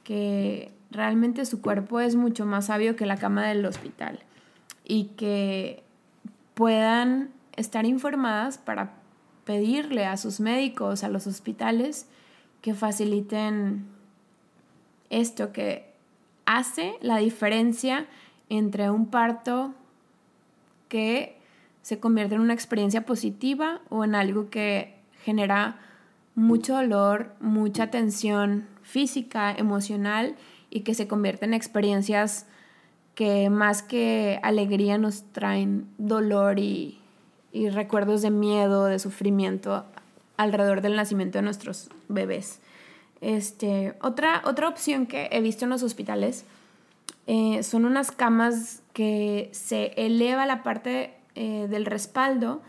que 0.03 0.71
realmente 0.91 1.45
su 1.45 1.61
cuerpo 1.61 1.99
es 1.99 2.15
mucho 2.15 2.45
más 2.45 2.67
sabio 2.67 2.95
que 2.95 3.05
la 3.05 3.17
cama 3.17 3.47
del 3.47 3.65
hospital 3.65 4.19
y 4.85 5.05
que 5.17 5.83
puedan 6.53 7.31
estar 7.55 7.85
informadas 7.85 8.57
para 8.57 8.93
pedirle 9.43 10.05
a 10.05 10.17
sus 10.17 10.39
médicos, 10.39 11.03
a 11.03 11.09
los 11.09 11.25
hospitales, 11.27 12.07
que 12.61 12.73
faciliten 12.73 13.85
esto 15.09 15.51
que 15.51 15.93
hace 16.45 16.95
la 17.01 17.17
diferencia 17.17 18.07
entre 18.49 18.89
un 18.89 19.07
parto 19.07 19.73
que 20.87 21.37
se 21.81 21.99
convierte 21.99 22.35
en 22.35 22.41
una 22.41 22.53
experiencia 22.53 23.05
positiva 23.05 23.81
o 23.89 24.03
en 24.03 24.15
algo 24.15 24.49
que 24.49 24.95
genera 25.23 25.79
mucho 26.35 26.75
dolor, 26.75 27.33
mucha 27.39 27.89
tensión 27.89 28.67
física, 28.83 29.51
emocional 29.51 30.35
y 30.69 30.81
que 30.81 30.93
se 30.93 31.07
convierten 31.07 31.49
en 31.49 31.53
experiencias 31.55 32.45
que 33.15 33.49
más 33.49 33.81
que 33.81 34.39
alegría 34.43 34.97
nos 34.97 35.23
traen 35.31 35.87
dolor 35.97 36.59
y, 36.59 36.99
recuerdos 37.71 38.21
de 38.21 38.29
miedo, 38.29 38.85
de 38.85 38.99
sufrimiento 38.99 39.85
alrededor 40.37 40.81
del 40.81 40.95
nacimiento 40.95 41.39
de 41.39 41.41
nuestros 41.41 41.89
bebés. 42.07 42.59
Este, 43.19 43.95
otra, 44.01 44.43
otra 44.45 44.67
opción 44.67 45.07
que 45.07 45.29
he 45.31 45.41
visto 45.41 45.65
en 45.65 45.71
los 45.71 45.81
hospitales 45.81 46.45
eh, 47.27 47.61
son 47.61 47.83
unas 47.83 48.11
camas 48.11 48.81
que 48.93 49.49
se 49.51 49.91
eleva 49.97 50.45
la 50.45 50.63
parte 50.63 51.13
eh, 51.35 51.67
del 51.69 51.85
respaldo, 51.85 52.61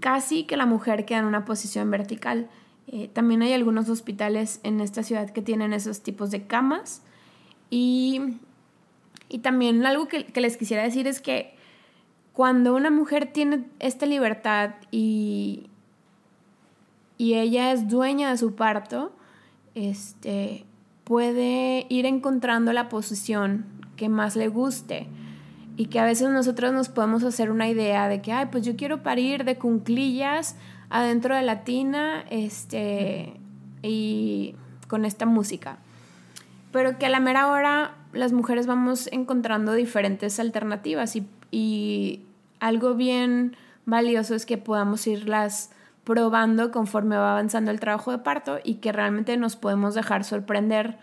casi 0.00 0.44
que 0.44 0.56
la 0.56 0.66
mujer 0.66 1.04
queda 1.04 1.18
en 1.18 1.24
una 1.24 1.44
posición 1.44 1.90
vertical. 1.90 2.48
Eh, 2.86 3.10
también 3.12 3.42
hay 3.42 3.52
algunos 3.52 3.88
hospitales 3.88 4.60
en 4.62 4.80
esta 4.80 5.02
ciudad 5.02 5.30
que 5.30 5.42
tienen 5.42 5.72
esos 5.72 6.00
tipos 6.02 6.30
de 6.30 6.46
camas. 6.46 7.02
Y, 7.68 8.38
también 9.42 9.84
algo 9.84 10.06
que, 10.06 10.24
les 10.40 10.56
quisiera 10.56 10.84
decir 10.84 11.08
es 11.08 11.20
que 11.20 11.56
cuando 12.32 12.76
una 12.76 12.90
mujer 12.90 13.32
tiene 13.32 13.64
esta 13.80 14.06
libertad 14.06 14.74
y, 14.92 15.68
y 17.18 17.34
ella 17.34 17.72
es 17.72 17.88
dueña 17.88 18.30
de 18.30 18.36
su 18.36 18.54
parto, 18.54 19.12
este, 19.74 20.65
puede 21.06 21.86
ir 21.88 22.04
encontrando 22.04 22.72
la 22.72 22.88
posición 22.88 23.64
que 23.94 24.08
más 24.08 24.34
le 24.34 24.48
guste 24.48 25.06
y 25.76 25.86
que 25.86 26.00
a 26.00 26.04
veces 26.04 26.30
nosotros 26.30 26.72
nos 26.72 26.88
podemos 26.88 27.22
hacer 27.22 27.52
una 27.52 27.68
idea 27.68 28.08
de 28.08 28.20
que, 28.20 28.32
ay, 28.32 28.48
pues 28.50 28.64
yo 28.64 28.74
quiero 28.74 29.04
parir 29.04 29.44
de 29.44 29.56
cunclillas 29.56 30.56
adentro 30.90 31.36
de 31.36 31.42
la 31.42 31.62
tina 31.62 32.24
este, 32.28 33.34
y 33.84 34.56
con 34.88 35.04
esta 35.04 35.26
música. 35.26 35.78
Pero 36.72 36.98
que 36.98 37.06
a 37.06 37.08
la 37.08 37.20
mera 37.20 37.52
hora 37.52 37.94
las 38.12 38.32
mujeres 38.32 38.66
vamos 38.66 39.08
encontrando 39.12 39.74
diferentes 39.74 40.40
alternativas 40.40 41.14
y, 41.14 41.28
y 41.52 42.24
algo 42.58 42.94
bien 42.94 43.56
valioso 43.84 44.34
es 44.34 44.44
que 44.44 44.58
podamos 44.58 45.06
irlas 45.06 45.70
probando 46.06 46.70
conforme 46.70 47.16
va 47.16 47.32
avanzando 47.32 47.72
el 47.72 47.80
trabajo 47.80 48.12
de 48.12 48.18
parto 48.18 48.60
y 48.62 48.76
que 48.76 48.92
realmente 48.92 49.36
nos 49.36 49.56
podemos 49.56 49.96
dejar 49.96 50.22
sorprender 50.22 50.98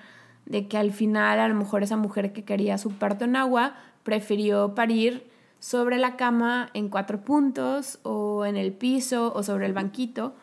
de 0.45 0.69
que 0.69 0.77
al 0.77 0.93
final 0.93 1.41
a 1.41 1.47
lo 1.49 1.55
mejor 1.55 1.83
esa 1.83 1.97
mujer 1.97 2.31
que 2.31 2.45
quería 2.45 2.77
su 2.77 2.93
parto 2.93 3.25
en 3.25 3.35
agua 3.35 3.75
prefirió 4.03 4.75
parir 4.75 5.29
sobre 5.59 5.97
la 5.97 6.15
cama 6.15 6.69
en 6.73 6.87
cuatro 6.87 7.19
puntos 7.19 7.99
o 8.03 8.45
en 8.45 8.55
el 8.55 8.71
piso 8.71 9.33
o 9.35 9.43
sobre 9.43 9.65
el 9.65 9.73
banquito, 9.73 10.35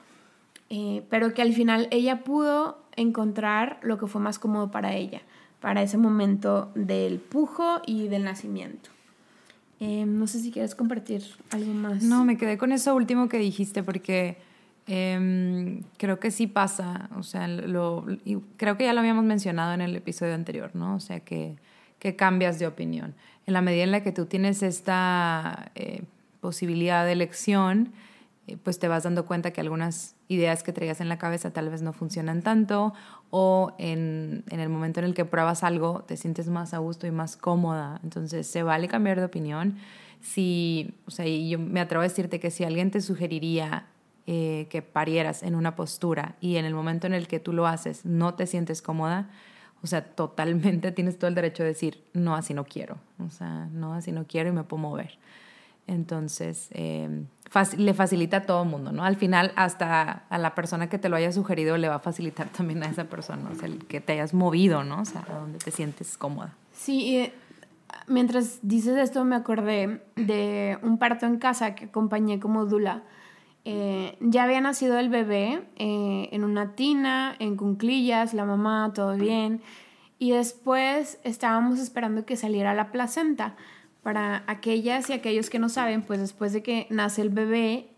eh, 0.68 1.04
pero 1.08 1.32
que 1.32 1.40
al 1.40 1.54
final 1.54 1.88
ella 1.90 2.22
pudo 2.22 2.82
encontrar 2.96 3.78
lo 3.80 3.96
que 3.96 4.06
fue 4.08 4.20
más 4.20 4.38
cómodo 4.38 4.70
para 4.70 4.94
ella, 4.94 5.22
para 5.60 5.80
ese 5.80 5.96
momento 5.96 6.70
del 6.74 7.18
pujo 7.18 7.80
y 7.86 8.08
del 8.08 8.24
nacimiento. 8.24 8.90
Eh, 9.80 10.04
no 10.04 10.26
sé 10.26 10.40
si 10.40 10.50
quieres 10.50 10.74
compartir 10.74 11.22
algo 11.50 11.72
más. 11.72 12.02
No, 12.02 12.26
me 12.26 12.36
quedé 12.36 12.58
con 12.58 12.72
eso 12.72 12.94
último 12.94 13.30
que 13.30 13.38
dijiste 13.38 13.82
porque 13.82 14.49
em, 14.90 15.82
creo 15.96 16.18
que 16.18 16.30
sí 16.30 16.46
pasa, 16.46 17.08
o 17.16 17.22
sea, 17.22 17.48
lo, 17.48 18.04
creo 18.56 18.76
que 18.76 18.84
ya 18.84 18.92
lo 18.92 19.00
habíamos 19.00 19.24
mencionado 19.24 19.72
en 19.72 19.80
el 19.80 19.96
episodio 19.96 20.34
anterior, 20.34 20.70
¿no? 20.74 20.96
O 20.96 21.00
sea, 21.00 21.20
que, 21.20 21.56
que 21.98 22.16
cambias 22.16 22.58
de 22.58 22.66
opinión 22.66 23.14
en 23.50 23.54
la 23.54 23.62
medida 23.62 23.82
en 23.82 23.90
la 23.90 24.02
que 24.02 24.12
tú 24.12 24.26
tienes 24.26 24.62
esta 24.62 25.72
eh, 25.74 26.04
posibilidad 26.40 27.04
de 27.04 27.12
elección, 27.12 27.92
eh, 28.46 28.56
pues 28.62 28.78
te 28.78 28.86
vas 28.86 29.02
dando 29.02 29.26
cuenta 29.26 29.50
que 29.50 29.60
algunas 29.60 30.14
ideas 30.28 30.62
que 30.62 30.72
traías 30.72 31.00
en 31.00 31.08
la 31.08 31.18
cabeza 31.18 31.52
tal 31.52 31.68
vez 31.68 31.82
no 31.82 31.92
funcionan 31.92 32.42
tanto 32.42 32.94
o 33.30 33.74
en, 33.78 34.44
en, 34.50 34.60
el 34.60 34.68
momento 34.68 35.00
en 35.00 35.06
el 35.06 35.14
que 35.14 35.24
pruebas 35.24 35.64
algo 35.64 36.04
te 36.06 36.16
sientes 36.16 36.48
más 36.48 36.74
a 36.74 36.78
gusto 36.78 37.06
y 37.06 37.10
más 37.10 37.36
cómoda. 37.36 38.00
Entonces 38.04 38.46
se 38.46 38.62
vale 38.62 38.88
cambiar 38.88 39.18
de 39.18 39.24
opinión. 39.24 39.76
Si, 40.20 40.94
o 41.06 41.10
sea, 41.10 41.26
yo 41.26 41.58
me 41.58 41.80
atrevo 41.80 42.02
a 42.02 42.04
decirte 42.04 42.38
que 42.38 42.50
si 42.50 42.64
alguien 42.64 42.90
te 42.90 43.00
sugeriría 43.00 43.86
eh, 44.32 44.68
que 44.70 44.80
parieras 44.80 45.42
en 45.42 45.56
una 45.56 45.74
postura 45.74 46.36
y 46.40 46.54
en 46.54 46.64
el 46.64 46.72
momento 46.72 47.08
en 47.08 47.14
el 47.14 47.26
que 47.26 47.40
tú 47.40 47.52
lo 47.52 47.66
haces 47.66 48.04
no 48.04 48.34
te 48.34 48.46
sientes 48.46 48.80
cómoda, 48.80 49.28
o 49.82 49.88
sea, 49.88 50.04
totalmente 50.04 50.92
tienes 50.92 51.18
todo 51.18 51.26
el 51.26 51.34
derecho 51.34 51.64
de 51.64 51.70
decir, 51.70 52.04
no, 52.12 52.36
así 52.36 52.54
no 52.54 52.64
quiero. 52.64 52.98
O 53.18 53.28
sea, 53.28 53.66
no, 53.72 53.92
así 53.92 54.12
no 54.12 54.28
quiero 54.28 54.50
y 54.50 54.52
me 54.52 54.62
puedo 54.62 54.82
mover. 54.82 55.18
Entonces, 55.88 56.68
em, 56.70 57.26
le 57.76 57.92
facilita 57.92 58.36
a 58.36 58.42
todo 58.42 58.62
el 58.62 58.68
mundo, 58.68 58.92
¿no? 58.92 59.02
Al 59.02 59.16
final, 59.16 59.50
hasta 59.56 60.22
a 60.28 60.38
la 60.38 60.54
persona 60.54 60.88
que 60.88 61.00
te 61.00 61.08
lo 61.08 61.16
haya 61.16 61.32
sugerido 61.32 61.76
le 61.76 61.88
va 61.88 61.96
a 61.96 61.98
facilitar 61.98 62.48
también 62.56 62.84
a 62.84 62.86
esa 62.86 63.06
persona, 63.06 63.50
o 63.50 63.56
sea, 63.56 63.66
el 63.66 63.84
que 63.86 64.00
te 64.00 64.12
hayas 64.12 64.32
movido, 64.32 64.84
¿no? 64.84 65.00
O 65.00 65.04
sea, 65.06 65.26
a 65.28 65.40
donde 65.40 65.58
te 65.58 65.72
sientes 65.72 66.16
cómoda. 66.16 66.54
Sí, 66.72 67.16
eh, 67.16 67.34
mientras 68.06 68.60
dices 68.62 68.96
esto 68.96 69.24
me 69.24 69.34
acordé 69.34 70.04
de 70.14 70.78
un 70.82 70.98
parto 70.98 71.26
en 71.26 71.38
casa 71.38 71.74
que 71.74 71.86
acompañé 71.86 72.38
como 72.38 72.66
Dula. 72.66 73.02
Eh, 73.64 74.16
ya 74.20 74.44
había 74.44 74.60
nacido 74.60 74.98
el 74.98 75.10
bebé 75.10 75.62
eh, 75.76 76.28
en 76.32 76.44
una 76.44 76.74
tina, 76.74 77.36
en 77.38 77.56
cunclillas, 77.56 78.34
la 78.34 78.44
mamá, 78.44 78.92
todo 78.94 79.16
bien. 79.16 79.60
Y 80.18 80.32
después 80.32 81.18
estábamos 81.24 81.78
esperando 81.78 82.24
que 82.24 82.36
saliera 82.36 82.74
la 82.74 82.90
placenta. 82.90 83.56
Para 84.02 84.44
aquellas 84.46 85.10
y 85.10 85.12
aquellos 85.12 85.50
que 85.50 85.58
no 85.58 85.68
saben, 85.68 86.02
pues 86.02 86.20
después 86.20 86.52
de 86.52 86.62
que 86.62 86.86
nace 86.88 87.20
el 87.20 87.28
bebé, 87.28 87.88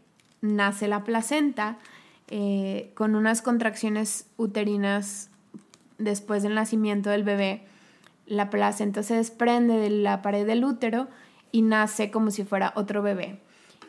nace 0.41 0.89
la 0.89 1.05
placenta 1.05 1.79
eh, 2.29 2.91
con 2.95 3.15
unas 3.15 3.41
contracciones 3.43 4.27
uterinas 4.37 5.31
después 5.99 6.43
del 6.43 6.55
nacimiento 6.55 7.11
del 7.11 7.23
bebé. 7.23 7.65
La 8.27 8.51
placenta 8.51 9.03
se 9.03 9.15
desprende 9.15 9.77
de 9.77 9.91
la 9.91 10.23
pared 10.23 10.47
del 10.47 10.65
útero 10.65 11.09
y 11.53 11.63
nace 11.63 12.11
como 12.11 12.31
si 12.31 12.45
fuera 12.45 12.73
otro 12.75 13.03
bebé. 13.03 13.41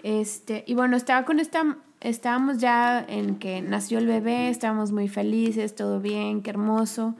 Este, 0.03 0.65
y 0.67 0.75
bueno, 0.75 0.97
estaba 0.97 1.23
con 1.23 1.39
esta, 1.39 1.77
estábamos 2.01 2.57
ya 2.57 3.03
en 3.07 3.39
que 3.39 3.61
nació 3.61 3.99
el 3.99 4.05
bebé, 4.05 4.49
estábamos 4.49 4.91
muy 4.91 5.07
felices, 5.07 5.75
todo 5.75 6.01
bien, 6.01 6.43
qué 6.43 6.49
hermoso, 6.49 7.15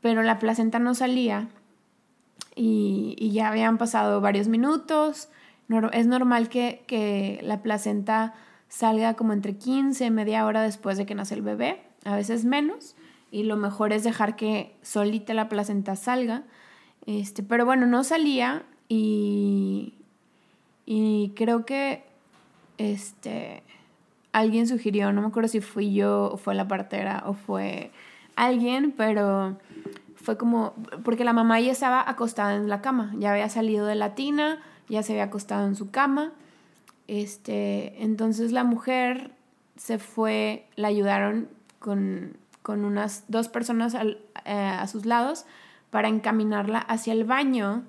pero 0.00 0.22
la 0.22 0.40
placenta 0.40 0.80
no 0.80 0.94
salía 0.94 1.48
y, 2.56 3.30
ya 3.32 3.48
habían 3.48 3.78
pasado 3.78 4.20
varios 4.20 4.48
minutos. 4.48 5.28
es 5.92 6.06
normal 6.08 6.48
que, 6.48 7.40
la 7.44 7.62
placenta 7.62 8.34
salga 8.68 9.14
como 9.14 9.32
entre 9.32 9.56
15 9.56 10.10
media 10.10 10.44
hora 10.44 10.62
después 10.62 10.98
de 10.98 11.06
que 11.06 11.14
nace 11.14 11.34
el 11.34 11.42
bebé, 11.42 11.80
a 12.04 12.16
veces 12.16 12.44
menos, 12.44 12.96
y 13.30 13.44
lo 13.44 13.56
mejor 13.56 13.92
es 13.92 14.02
dejar 14.02 14.34
que 14.34 14.74
solita 14.82 15.34
la 15.34 15.48
placenta 15.48 15.94
salga. 15.94 16.42
Este, 17.06 17.44
pero 17.44 17.64
bueno, 17.64 17.86
no 17.86 18.02
salía 18.02 18.64
y, 18.88 19.94
y 20.84 21.32
creo 21.36 21.64
que 21.64 22.07
este, 22.78 23.62
alguien 24.32 24.66
sugirió, 24.66 25.12
no 25.12 25.20
me 25.20 25.28
acuerdo 25.28 25.48
si 25.48 25.60
fui 25.60 25.92
yo 25.92 26.30
o 26.32 26.36
fue 26.36 26.54
la 26.54 26.66
partera 26.68 27.24
o 27.26 27.34
fue 27.34 27.90
alguien, 28.36 28.92
pero 28.96 29.58
fue 30.14 30.36
como, 30.36 30.74
porque 31.04 31.24
la 31.24 31.32
mamá 31.32 31.60
ya 31.60 31.72
estaba 31.72 32.08
acostada 32.08 32.54
en 32.54 32.68
la 32.68 32.80
cama, 32.80 33.12
ya 33.18 33.32
había 33.32 33.48
salido 33.48 33.86
de 33.86 33.96
la 33.96 34.14
tina, 34.14 34.62
ya 34.88 35.02
se 35.02 35.12
había 35.12 35.24
acostado 35.24 35.66
en 35.66 35.74
su 35.74 35.90
cama. 35.90 36.32
Este, 37.06 38.02
entonces 38.02 38.52
la 38.52 38.64
mujer 38.64 39.32
se 39.76 39.98
fue, 39.98 40.66
la 40.76 40.88
ayudaron 40.88 41.48
con, 41.78 42.36
unas 42.66 43.24
dos 43.28 43.48
personas 43.48 43.94
eh, 43.94 44.52
a 44.54 44.86
sus 44.88 45.06
lados 45.06 45.46
para 45.88 46.08
encaminarla 46.08 46.80
hacia 46.80 47.14
el 47.14 47.24
baño 47.24 47.84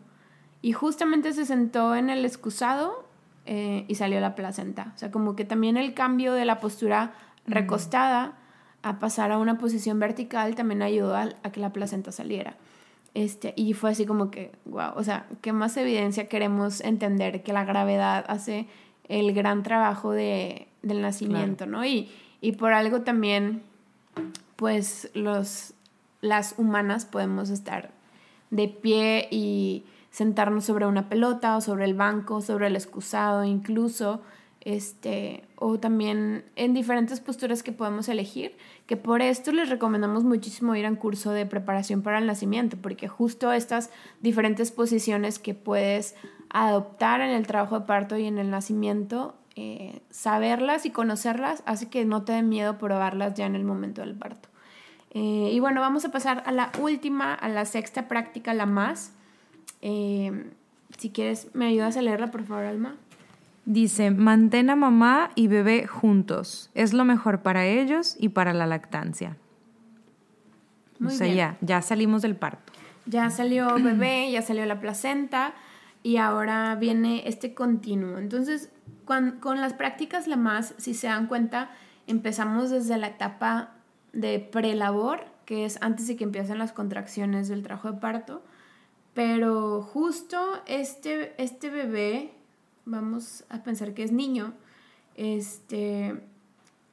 y 0.62 0.72
justamente 0.72 1.34
se 1.34 1.46
sentó 1.46 1.96
en 1.96 2.10
el 2.10 2.24
excusado 2.24 3.09
eh, 3.52 3.84
y 3.88 3.96
salió 3.96 4.20
la 4.20 4.36
placenta. 4.36 4.94
O 4.96 5.00
sea, 5.00 5.10
como 5.10 5.36
que 5.36 5.44
también 5.44 5.76
el 5.76 5.96
cambio 5.96 6.34
de 6.34 6.46
la 6.46 6.60
postura 6.60 7.14
recostada 7.48 8.34
a 8.84 9.00
pasar 9.00 9.32
a 9.32 9.40
una 9.40 9.58
posición 9.58 10.00
vertical 10.00 10.54
también 10.54 10.84
ayudó 10.84 11.16
a, 11.16 11.30
que 11.52 11.60
la 11.60 11.74
placenta 11.74 12.12
saliera. 12.12 12.58
Este, 13.16 13.56
y 13.58 13.74
fue 13.74 13.90
así 13.90 14.06
como 14.06 14.30
que, 14.30 14.52
wow, 14.66 14.92
o 14.96 15.04
sea, 15.04 15.26
¿qué 15.42 15.52
más 15.52 15.76
evidencia 15.78 16.28
queremos 16.28 16.80
entender 16.82 17.42
que 17.42 17.52
la 17.52 17.66
gravedad 17.66 18.24
hace 18.28 18.68
el 19.08 19.34
gran 19.34 19.64
trabajo 19.64 20.12
de, 20.12 20.68
del 20.84 21.02
nacimiento, 21.02 21.66
¿no? 21.66 21.84
Y, 21.84 22.12
y 22.42 22.52
por 22.52 22.74
algo 22.74 23.02
también, 23.02 23.64
pues 24.58 25.10
los, 25.16 25.74
las 26.22 26.54
humanas 26.60 27.06
podemos 27.06 27.50
estar 27.50 27.90
de 28.52 28.68
pie 28.68 29.28
y 29.32 29.86
sentarnos 30.12 30.66
sobre 30.66 30.86
una 30.86 31.10
pelota 31.10 31.56
o 31.58 31.62
sobre 31.62 31.86
el 31.86 31.94
banco, 31.94 32.42
sobre 32.42 32.68
el 32.68 32.76
excusado 32.76 33.44
incluso, 33.44 34.22
este, 34.62 35.44
o 35.56 35.80
también 35.80 36.44
en 36.56 36.74
diferentes 36.74 37.20
posturas 37.20 37.64
que 37.64 37.72
podemos 37.72 38.10
elegir, 38.10 38.58
que 38.88 38.98
por 38.98 39.22
esto 39.22 39.52
les 39.52 39.70
recomendamos 39.70 40.24
muchísimo 40.24 40.76
ir 40.76 40.86
a 40.86 40.90
un 40.90 40.96
curso 40.96 41.32
de 41.32 41.46
preparación 41.46 42.02
para 42.02 42.20
el 42.20 42.26
nacimiento, 42.26 42.78
porque 42.82 43.08
justo 43.08 43.52
estas 43.52 43.90
diferentes 44.22 44.72
posiciones 44.72 45.40
que 45.40 45.54
puedes 45.54 46.16
adoptar 46.50 47.22
en 47.22 47.30
el 47.30 47.48
trabajo 47.48 47.80
de 47.80 47.86
parto 47.86 48.18
y 48.18 48.26
en 48.26 48.38
el 48.38 48.50
nacimiento, 48.50 49.36
eh, 49.56 50.02
saberlas 50.10 50.86
y 50.86 50.90
conocerlas 50.90 51.64
hace 51.66 51.90
que 51.90 52.06
no 52.06 52.24
te 52.24 52.34
dé 52.34 52.44
miedo 52.44 52.78
probarlas 52.78 53.36
ya 53.36 53.46
en 53.46 53.56
el 53.56 53.64
momento 53.64 54.02
del 54.02 54.16
parto. 54.16 54.50
Eh, 55.12 55.50
y 55.52 55.60
bueno, 55.60 55.82
vamos 55.82 56.06
a 56.06 56.12
pasar 56.12 56.44
a 56.46 56.52
la 56.52 56.72
última, 56.80 57.34
a 57.34 57.50
la 57.50 57.66
sexta 57.66 58.08
práctica, 58.08 58.54
la 58.54 58.66
más. 58.66 59.14
Eh, 59.82 60.52
si 60.98 61.10
quieres, 61.10 61.50
¿me 61.54 61.68
ayudas 61.68 61.98
a 61.98 62.02
leerla, 62.02 62.32
por 62.32 62.44
favor, 62.44 62.66
Alma? 62.66 62.96
Dice, 63.66 64.12
mantén 64.12 64.70
a 64.70 64.76
mamá 64.76 65.32
y 65.36 65.48
bebé 65.48 65.86
juntos. 65.86 66.72
Es 66.74 66.94
lo 66.94 67.06
mejor 67.06 67.42
para 67.42 67.66
ellos 67.66 68.16
y 68.20 68.30
para 68.30 68.54
la 68.54 68.66
lactancia. 68.66 69.38
o 71.04 71.10
sea, 71.10 71.28
ya, 71.28 71.58
ya 71.62 71.82
salimos 71.82 72.22
del 72.22 72.36
parto. 72.36 72.74
Ya 73.06 73.30
salió 73.30 73.76
bebé, 73.84 74.32
ya 74.32 74.42
salió 74.42 74.66
la 74.66 74.80
placenta 74.80 75.54
y 76.04 76.18
ahora 76.18 76.76
viene 76.76 77.28
este 77.28 77.54
continuo. 77.54 78.18
Entonces, 78.18 78.72
con, 79.06 79.40
las 79.60 79.74
prácticas 79.74 80.28
la 80.28 80.38
más, 80.38 80.76
si 80.78 80.94
se 80.94 81.08
dan 81.08 81.28
cuenta, 81.28 81.72
empezamos 82.08 82.70
desde 82.70 82.98
la 82.98 83.08
etapa 83.08 83.72
de 84.14 84.40
prelabor, 84.40 85.26
que 85.46 85.66
es 85.66 85.80
antes 85.82 86.08
de 86.08 86.16
que 86.16 86.24
empiecen 86.24 86.60
las 86.60 86.74
contracciones 86.74 87.48
del 87.48 87.64
trabajo 87.64 87.92
de 87.92 88.00
parto. 88.00 88.44
Pero 89.20 89.82
justo 89.82 90.40
este, 90.66 91.34
este 91.44 91.70
bebé 91.70 92.32
vamos 92.86 93.44
a 93.50 93.64
pensar 93.64 93.94
que 93.94 94.04
es 94.04 94.14
niño, 94.14 94.54
este, 95.16 96.22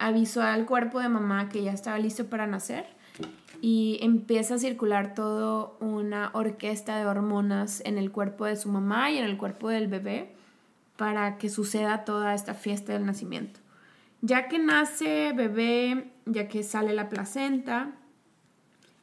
avisó 0.00 0.42
al 0.42 0.66
cuerpo 0.66 0.98
de 0.98 1.08
mamá 1.08 1.48
que 1.48 1.62
ya 1.62 1.70
estaba 1.70 2.00
listo 2.00 2.26
para 2.26 2.48
nacer 2.48 2.84
y 3.60 4.00
empieza 4.02 4.56
a 4.56 4.58
circular 4.58 5.14
todo 5.14 5.76
una 5.78 6.32
orquesta 6.32 6.98
de 6.98 7.06
hormonas 7.06 7.80
en 7.84 7.96
el 7.96 8.10
cuerpo 8.10 8.44
de 8.44 8.56
su 8.56 8.70
mamá 8.70 9.12
y 9.12 9.18
en 9.18 9.24
el 9.24 9.38
cuerpo 9.38 9.68
del 9.68 9.86
bebé 9.86 10.34
para 10.96 11.38
que 11.38 11.48
suceda 11.48 12.04
toda 12.04 12.34
esta 12.34 12.54
fiesta 12.54 12.92
del 12.92 13.06
nacimiento. 13.06 13.60
Ya 14.20 14.48
que 14.48 14.58
nace 14.58 15.32
bebé, 15.32 16.10
ya 16.24 16.48
que 16.48 16.64
sale 16.64 16.92
la 16.92 17.08
placenta, 17.08 17.92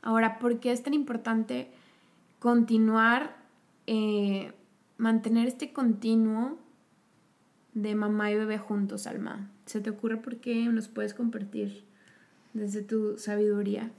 ahora, 0.02 0.40
¿por 0.40 0.60
qué 0.60 0.74
es 0.74 0.84
tan 0.84 0.94
importante 0.94 1.72
continuar, 2.44 3.38
eh, 3.88 4.52
mantener 4.98 5.48
este 5.48 5.72
continuo 5.72 6.58
de 7.74 7.96
mamá 7.96 8.32
y 8.32 8.36
bebé 8.36 8.58
juntos, 8.58 9.08
Alma? 9.08 9.50
¿Se 9.66 9.80
te 9.80 9.90
ocurre 9.90 10.18
por 10.18 10.42
qué 10.42 10.66
nos 10.66 10.90
puedes 10.90 11.14
compartir 11.14 11.86
desde 12.52 12.82
tu 12.82 13.18
sabiduría? 13.18 13.92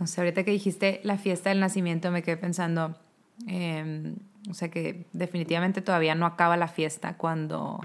No 0.00 0.08
sé, 0.08 0.22
ahorita 0.22 0.42
que 0.42 0.50
dijiste 0.50 1.00
la 1.04 1.18
fiesta 1.18 1.50
del 1.50 1.60
nacimiento 1.60 2.10
me 2.10 2.24
quedé 2.24 2.36
pensando, 2.36 2.96
em, 3.46 4.16
o 4.50 4.54
sea 4.54 4.68
que 4.68 5.06
definitivamente 5.12 5.82
todavía 5.82 6.16
no 6.16 6.26
acaba 6.26 6.56
la 6.56 6.66
fiesta 6.66 7.16
cuando, 7.16 7.78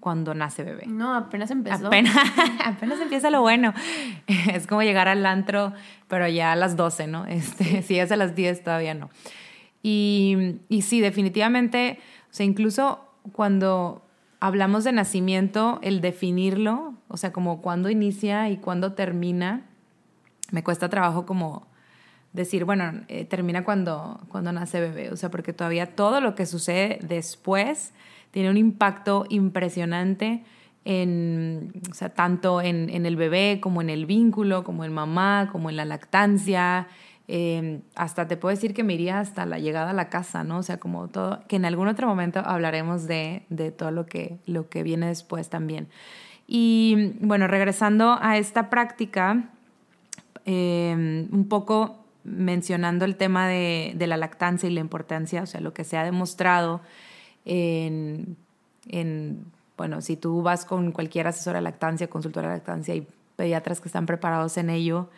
cuando 0.00 0.34
nace 0.34 0.62
bebé. 0.62 0.86
No, 0.86 1.14
apenas 1.14 1.50
empezó. 1.50 1.88
Apenas, 1.88 2.16
apenas 2.64 3.00
empieza 3.00 3.30
lo 3.30 3.40
bueno. 3.40 3.74
Es 4.52 4.66
como 4.66 4.82
llegar 4.82 5.08
al 5.08 5.24
antro, 5.26 5.72
pero 6.06 6.28
ya 6.28 6.52
a 6.52 6.56
las 6.56 6.76
12, 6.76 7.06
¿no? 7.06 7.26
Este, 7.26 7.82
si 7.82 7.98
es 7.98 8.12
a 8.12 8.16
las 8.16 8.34
10 8.34 8.62
todavía 8.62 8.94
no. 8.94 9.10
Y, 9.82 10.56
y 10.68 10.82
sí, 10.82 11.00
definitivamente, 11.00 11.98
o 12.30 12.34
sea, 12.34 12.46
incluso 12.46 13.04
cuando 13.32 14.02
hablamos 14.40 14.84
de 14.84 14.92
nacimiento, 14.92 15.78
el 15.82 16.00
definirlo, 16.00 16.94
o 17.08 17.16
sea, 17.16 17.32
como 17.32 17.60
cuándo 17.60 17.90
inicia 17.90 18.48
y 18.50 18.58
cuándo 18.58 18.92
termina, 18.92 19.66
me 20.50 20.62
cuesta 20.62 20.88
trabajo 20.88 21.26
como 21.26 21.66
decir, 22.32 22.64
bueno, 22.64 23.02
eh, 23.08 23.24
termina 23.24 23.64
cuando, 23.64 24.20
cuando 24.28 24.52
nace 24.52 24.80
bebé, 24.80 25.10
o 25.10 25.16
sea, 25.16 25.30
porque 25.30 25.52
todavía 25.52 25.94
todo 25.94 26.20
lo 26.20 26.34
que 26.34 26.46
sucede 26.46 26.98
después 27.02 27.92
tiene 28.30 28.50
un 28.50 28.56
impacto 28.56 29.26
impresionante 29.28 30.44
en, 30.84 31.72
tanto 32.14 32.60
en, 32.60 33.04
el 33.04 33.16
bebé 33.16 33.58
como 33.60 33.82
en 33.82 33.90
el 33.90 34.06
vínculo, 34.06 34.64
como 34.64 34.84
en 34.84 34.92
mamá, 34.92 35.48
como 35.52 35.70
en 35.70 35.76
la 35.76 35.84
lactancia, 35.84 36.88
Em, 37.30 37.82
hasta 37.94 38.26
te 38.26 38.38
puedo 38.38 38.54
decir 38.54 38.72
que 38.72 38.82
me 38.82 38.94
iría 38.94 39.20
hasta 39.20 39.44
la 39.44 39.58
llegada 39.58 39.90
a 39.90 39.92
la 39.92 40.08
casa, 40.08 40.44
¿no? 40.44 40.58
O 40.58 40.62
sea, 40.62 40.78
como 40.78 41.08
todo, 41.08 41.40
que 41.46 41.56
en 41.56 41.66
algún 41.66 41.86
otro 41.86 42.08
momento 42.08 42.40
hablaremos 42.42 43.06
de, 43.06 43.44
todo 43.76 43.90
lo 43.90 44.06
que, 44.06 44.38
lo 44.46 44.70
que 44.70 44.82
viene 44.82 45.08
después 45.08 45.50
también. 45.50 45.88
Y 46.46 47.12
bueno, 47.20 47.46
regresando 47.46 48.18
a 48.18 48.38
esta 48.38 48.70
práctica, 48.70 49.50
em, 50.46 51.28
un 51.30 51.46
poco 51.50 52.02
mencionando 52.24 53.04
el 53.04 53.16
tema 53.16 53.46
de, 53.46 53.92
de, 53.94 54.06
la 54.06 54.16
lactancia 54.16 54.66
y 54.66 54.72
la 54.72 54.80
importancia, 54.80 55.42
o 55.42 55.46
sea, 55.46 55.60
lo 55.60 55.74
que 55.74 55.84
se 55.84 55.98
ha 55.98 56.04
demostrado 56.04 56.80
en 57.48 58.36
en, 58.88 59.44
bueno, 59.76 60.00
si 60.00 60.16
tú 60.16 60.42
vas 60.42 60.64
con 60.64 60.92
cualquier 60.92 61.26
asesora 61.26 61.58
de 61.58 61.62
lactancia, 61.62 62.08
consultora 62.08 62.48
de 62.48 62.56
lactancia 62.56 62.94
y 62.94 63.06
pediatras 63.36 63.80
que 63.80 63.88
están 63.88 64.06
preparados 64.06 64.56
en 64.56 64.70
ello, 64.70 65.08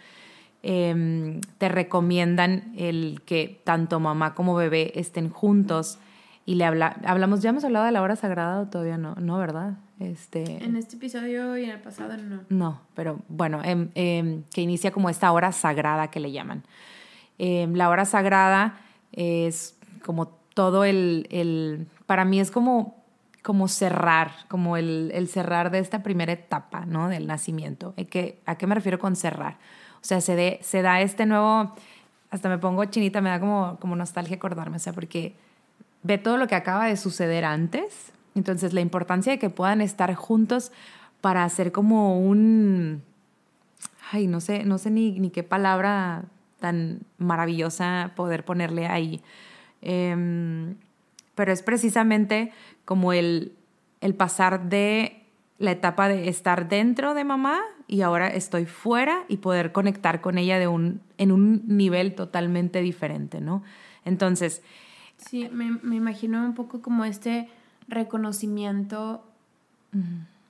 em, 0.62 1.40
te 1.59 1.69
recomiendan 1.69 2.73
el 2.77 3.23
que 3.25 3.61
tanto 3.64 4.01
mamá 4.01 4.35
como 4.35 4.55
bebé 4.55 4.93
estén 4.97 5.31
juntos 5.31 5.99
y 6.45 6.57
le 6.57 6.64
habla, 6.64 6.97
hablamos, 7.05 7.40
ya 7.40 7.51
hemos 7.51 7.64
hablado 7.64 7.87
de 7.87 7.93
la 7.93 8.03
hora 8.03 8.16
sagrada 8.16 8.61
o 8.61 8.66
todavía 8.66 8.99
no, 8.99 9.14
no, 9.14 9.38
¿verdad? 9.38 9.79
Este, 10.01 10.64
en 10.64 10.77
este 10.77 10.97
episodio 10.97 11.57
y 11.57 11.64
en 11.64 11.71
el 11.71 11.81
pasado 11.81 12.16
no. 12.16 12.40
No, 12.49 12.81
pero 12.95 13.21
bueno, 13.29 13.61
em, 13.62 13.90
em, 13.95 14.43
que 14.53 14.62
inicia 14.62 14.90
como 14.90 15.11
esta 15.11 15.31
hora 15.33 15.53
sagrada 15.53 16.09
que 16.09 16.21
le 16.21 16.33
llaman. 16.33 16.64
la 17.38 17.88
hora 17.88 18.05
sagrada 18.05 18.81
es 19.12 19.75
como 20.05 20.39
todo 20.61 20.85
el, 20.85 21.27
el 21.31 21.87
para 22.05 22.27
mí 22.27 22.38
es 22.38 22.51
como 22.51 22.94
como 23.42 23.66
cerrar, 23.66 24.31
como 24.49 24.77
el, 24.77 25.11
el, 25.14 25.27
cerrar 25.27 25.70
de 25.70 25.79
esta 25.79 26.03
primera 26.03 26.35
etapa, 26.35 26.85
¿no? 26.85 27.09
Del 27.09 27.27
nacimiento. 27.27 27.94
¿A 27.96 28.05
qué, 28.05 28.38
¿A 28.44 28.57
qué 28.57 28.66
me 28.66 28.75
refiero 28.75 28.99
con 28.99 29.16
cerrar? 29.16 29.55
O 29.94 30.05
sea, 30.05 30.20
se, 30.20 30.37
de, 30.37 30.59
se 30.61 30.83
da 30.83 31.01
este 31.01 31.25
nuevo, 31.25 31.75
hasta 32.31 32.51
me 32.51 32.59
pongo 32.59 32.85
chinita, 32.85 33.23
me 33.23 33.31
da 33.31 33.40
como, 33.40 33.79
como 33.81 33.96
nostalgia 33.96 34.37
acordarme, 34.37 34.77
o 34.77 34.81
sea, 34.81 34.92
porque 34.92 35.35
ve 36.03 36.18
todo 36.18 36.37
lo 36.37 36.46
que 36.46 36.57
acaba 36.57 36.85
de 36.85 36.99
suceder 36.99 37.46
antes, 37.46 38.12
entonces 38.35 38.75
la 38.75 38.83
importancia 38.83 39.33
de 39.33 39.38
que 39.38 39.49
puedan 39.49 39.81
estar 39.81 40.14
juntos 40.14 40.73
para 41.23 41.42
hacer 41.44 41.73
como 41.73 42.20
un, 42.20 43.03
ay, 44.12 44.27
no 44.27 44.42
sé, 44.42 44.64
no 44.64 44.77
sé 44.77 44.90
ni, 44.90 45.18
ni 45.18 45.31
qué 45.31 45.42
palabra 45.42 46.25
tan 46.59 47.01
maravillosa 47.16 48.12
poder 48.14 48.44
ponerle 48.44 48.88
ahí. 48.88 49.23
Eh, 49.83 50.75
pero 51.35 51.53
es 51.53 51.62
precisamente 51.62 52.53
como 52.85 53.12
el, 53.12 53.55
el 54.01 54.14
pasar 54.14 54.69
de 54.69 55.23
la 55.59 55.71
etapa 55.71 56.09
de 56.09 56.29
estar 56.29 56.69
dentro 56.69 57.14
de 57.14 57.25
mamá 57.25 57.61
y 57.87 58.03
ahora 58.03 58.29
estoy 58.29 58.66
fuera 58.66 59.25
y 59.29 59.38
poder 59.38 59.73
conectar 59.73 60.21
con 60.21 60.38
ella 60.38 60.59
de 60.59 60.69
un, 60.69 61.01
en 61.19 61.33
un 61.33 61.62
nivel 61.66 62.14
totalmente 62.14 62.81
diferente, 62.81 63.40
¿no? 63.40 63.62
Entonces... 64.05 64.62
Sí, 65.16 65.49
me, 65.53 65.79
me 65.83 65.97
imagino 65.97 66.45
un 66.45 66.55
poco 66.55 66.81
como 66.81 67.05
este 67.05 67.49
reconocimiento 67.88 69.25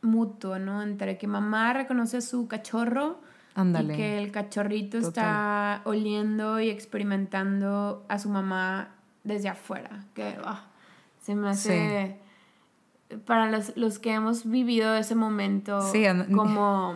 mutuo, 0.03 0.59
¿no? 0.59 0.83
Entre 0.83 1.19
que 1.19 1.27
mamá 1.27 1.73
reconoce 1.73 2.19
a 2.19 2.21
su 2.21 2.47
cachorro 2.49 3.21
y 3.57 3.87
que 3.88 4.19
el 4.19 4.31
cachorrito 4.31 4.99
está 4.99 5.83
oliendo 5.85 6.61
y 6.61 6.69
experimentando 6.71 8.05
a 8.09 8.19
su 8.19 8.29
mamá 8.29 8.90
desde 9.24 9.48
afuera. 9.48 10.04
Que, 10.14 10.37
ah, 10.44 10.66
se 11.22 11.35
me 11.35 11.50
hace... 11.50 12.16
Para 13.26 13.50
los, 13.50 13.76
los, 13.76 13.98
que 13.98 14.12
hemos 14.12 14.48
vivido 14.48 14.94
ese 14.94 15.16
momento 15.16 15.80
como, 16.35 16.94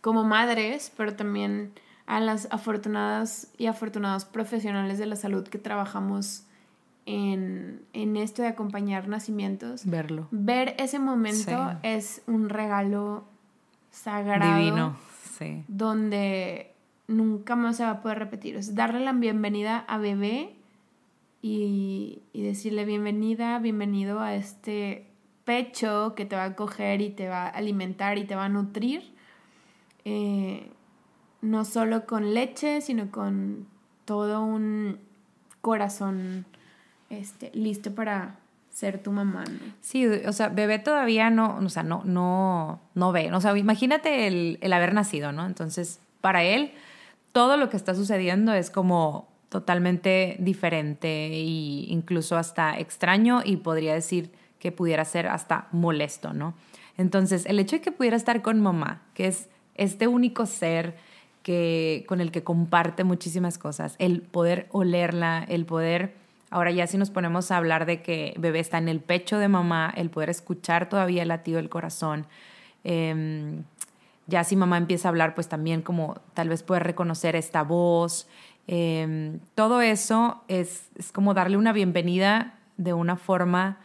como 0.00 0.24
madres, 0.24 0.90
pero 0.96 1.14
también 1.14 1.72
a 2.06 2.20
las 2.20 2.48
afortunadas 2.50 3.48
y 3.58 3.66
afortunados 3.66 4.24
profesionales 4.24 4.98
de 4.98 5.04
la 5.04 5.16
salud 5.16 5.46
que 5.46 5.58
trabajamos 5.58 6.44
en, 7.04 7.82
en 7.92 8.16
esto 8.16 8.40
de 8.40 8.48
acompañar 8.48 9.08
nacimientos. 9.08 9.84
Verlo. 9.84 10.28
Ver 10.30 10.74
ese 10.78 10.98
momento 10.98 11.78
es 11.82 12.22
un 12.26 12.48
regalo 12.48 13.24
sagrado. 13.90 14.58
Divino, 14.58 14.96
sí. 15.38 15.64
Donde 15.68 16.74
nunca 17.06 17.56
más 17.56 17.76
se 17.76 17.84
va 17.84 17.90
a 17.90 18.00
poder 18.02 18.18
repetir. 18.18 18.56
Es 18.56 18.74
darle 18.74 19.00
la 19.00 19.12
bienvenida 19.12 19.84
a 19.88 19.98
bebé 19.98 20.57
y, 21.40 22.22
decirle 22.34 22.84
bienvenida, 22.84 23.58
bienvenido 23.58 24.20
a 24.20 24.34
este 24.34 25.06
pecho 25.44 26.14
que 26.14 26.24
te 26.24 26.36
va 26.36 26.44
a 26.44 26.56
coger 26.56 27.00
y 27.00 27.10
te 27.10 27.28
va 27.28 27.44
a 27.44 27.48
alimentar 27.48 28.18
y 28.18 28.24
te 28.24 28.34
va 28.34 28.46
a 28.46 28.48
nutrir. 28.48 29.14
Eh, 30.04 30.70
no 31.40 31.64
solo 31.64 32.06
con 32.06 32.34
leche, 32.34 32.80
sino 32.80 33.10
con 33.10 33.66
todo 34.04 34.42
un 34.42 34.98
corazón 35.60 36.46
este, 37.10 37.50
listo 37.54 37.94
para 37.94 38.36
ser 38.70 39.02
tu 39.02 39.12
mamá. 39.12 39.44
Sí, 39.80 40.06
o 40.06 40.32
sea, 40.32 40.48
bebé 40.48 40.78
todavía 40.78 41.30
no, 41.30 41.58
o 41.58 41.68
sea, 41.68 41.82
no, 41.82 42.02
no, 42.04 42.80
no 42.94 43.12
ve. 43.12 43.32
O 43.32 43.40
sea, 43.40 43.56
imagínate 43.56 44.26
el, 44.26 44.58
el 44.60 44.72
haber 44.72 44.94
nacido, 44.94 45.32
¿no? 45.32 45.46
Entonces, 45.46 46.00
para 46.20 46.42
él, 46.42 46.72
todo 47.32 47.56
lo 47.56 47.70
que 47.70 47.76
está 47.76 47.94
sucediendo 47.94 48.52
es 48.52 48.70
como 48.70 49.28
totalmente 49.48 50.36
diferente 50.38 51.08
e 51.08 51.40
incluso 51.40 52.36
hasta 52.36 52.78
extraño 52.78 53.40
y 53.44 53.56
podría 53.56 53.94
decir 53.94 54.30
que 54.58 54.72
pudiera 54.72 55.04
ser 55.04 55.28
hasta 55.28 55.68
molesto, 55.72 56.32
¿no? 56.32 56.54
Entonces, 56.96 57.46
el 57.46 57.58
hecho 57.60 57.76
de 57.76 57.82
que 57.82 57.92
pudiera 57.92 58.16
estar 58.16 58.42
con 58.42 58.60
mamá, 58.60 59.02
que 59.14 59.28
es 59.28 59.48
este 59.76 60.08
único 60.08 60.46
ser 60.46 60.96
que, 61.42 62.04
con 62.08 62.20
el 62.20 62.32
que 62.32 62.42
comparte 62.42 63.04
muchísimas 63.04 63.56
cosas, 63.56 63.94
el 63.98 64.20
poder 64.20 64.66
olerla, 64.72 65.46
el 65.48 65.64
poder, 65.64 66.14
ahora 66.50 66.72
ya 66.72 66.86
si 66.86 66.98
nos 66.98 67.10
ponemos 67.10 67.50
a 67.50 67.56
hablar 67.56 67.86
de 67.86 68.02
que 68.02 68.34
bebé 68.38 68.58
está 68.58 68.78
en 68.78 68.88
el 68.88 69.00
pecho 69.00 69.38
de 69.38 69.48
mamá, 69.48 69.94
el 69.96 70.10
poder 70.10 70.28
escuchar 70.28 70.88
todavía 70.88 71.22
el 71.22 71.28
latido 71.28 71.56
del 71.56 71.68
corazón, 71.68 72.26
em, 72.82 73.62
ya 74.26 74.44
si 74.44 74.56
mamá 74.56 74.76
empieza 74.76 75.08
a 75.08 75.10
hablar, 75.10 75.34
pues 75.34 75.48
también 75.48 75.80
como 75.80 76.20
tal 76.34 76.50
vez 76.50 76.62
puede 76.62 76.80
reconocer 76.80 77.34
esta 77.34 77.62
voz, 77.62 78.28
Em, 78.70 79.40
todo 79.54 79.80
eso 79.80 80.44
es, 80.46 80.90
es, 80.94 81.10
como 81.10 81.32
darle 81.32 81.56
una 81.56 81.72
bienvenida 81.72 82.58
de 82.76 82.92
una 82.92 83.16
forma 83.16 83.78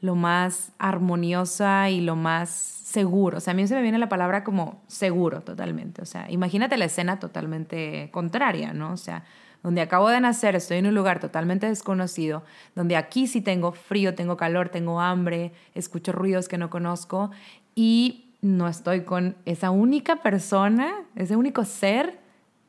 lo 0.00 0.14
más 0.14 0.72
armoniosa 0.78 1.90
y 1.90 2.00
lo 2.00 2.16
más 2.16 2.48
seguro. 2.48 3.36
O 3.36 3.40
sea, 3.40 3.52
a 3.52 3.54
mí 3.54 3.66
se 3.66 3.74
me 3.74 3.82
viene 3.82 3.98
la 3.98 4.08
palabra 4.08 4.42
como 4.42 4.82
seguro 4.86 5.42
totalmente. 5.42 6.00
O 6.00 6.06
sea, 6.06 6.30
imagínate 6.30 6.78
la 6.78 6.86
escena 6.86 7.18
totalmente 7.18 8.08
contraria, 8.12 8.72
¿no? 8.72 8.92
O 8.92 8.96
sea, 8.96 9.24
donde 9.62 9.82
acabo 9.82 10.08
de 10.08 10.22
nacer, 10.22 10.56
estoy 10.56 10.78
en 10.78 10.86
un 10.86 10.94
lugar 10.94 11.20
totalmente 11.20 11.66
desconocido, 11.66 12.42
donde 12.74 12.96
aquí 12.96 13.26
sí 13.26 13.42
tengo 13.42 13.72
frío, 13.72 14.14
tengo 14.14 14.38
calor, 14.38 14.70
tengo 14.70 15.02
hambre, 15.02 15.52
escucho 15.74 16.12
ruidos 16.12 16.48
que 16.48 16.56
no 16.56 16.70
conozco 16.70 17.30
y 17.74 18.32
no 18.40 18.68
estoy 18.68 19.02
con 19.02 19.36
esa 19.44 19.70
única 19.70 20.22
persona, 20.22 20.94
ese 21.14 21.36
único 21.36 21.66
ser 21.66 22.20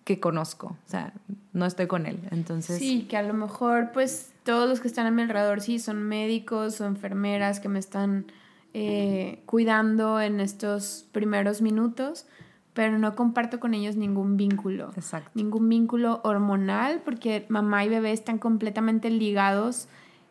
que 0.03 0.19
conozco, 0.19 0.67
o 0.67 0.89
sea, 0.89 1.13
no 1.53 1.65
estoy 1.65 1.87
con 1.87 2.05
él, 2.05 2.19
entonces... 2.31 2.79
Sí, 2.79 3.03
que 3.03 3.17
a 3.17 3.23
lo 3.23 3.33
mejor 3.33 3.91
pues 3.93 4.31
todos 4.43 4.67
los 4.67 4.79
que 4.79 4.87
están 4.87 5.05
a 5.05 5.11
mi 5.11 5.21
alrededor 5.21 5.61
sí 5.61 5.79
son 5.79 6.01
médicos 6.03 6.81
o 6.81 6.85
enfermeras 6.85 7.59
que 7.59 7.69
me 7.69 7.79
están 7.79 8.25
eh, 8.73 9.41
cuidando 9.45 10.19
en 10.19 10.39
estos 10.39 11.05
primeros 11.11 11.61
minutos, 11.61 12.25
pero 12.73 12.97
no 12.97 13.15
comparto 13.15 13.59
con 13.59 13.73
ellos 13.73 13.95
ningún 13.95 14.37
vínculo, 14.37 14.91
Exacto. 14.95 15.29
ningún 15.33 15.67
vínculo 15.69 16.21
hormonal, 16.23 17.01
porque 17.03 17.45
mamá 17.49 17.85
y 17.85 17.89
bebé 17.89 18.11
están 18.11 18.39
completamente 18.39 19.09
ligados 19.09 19.87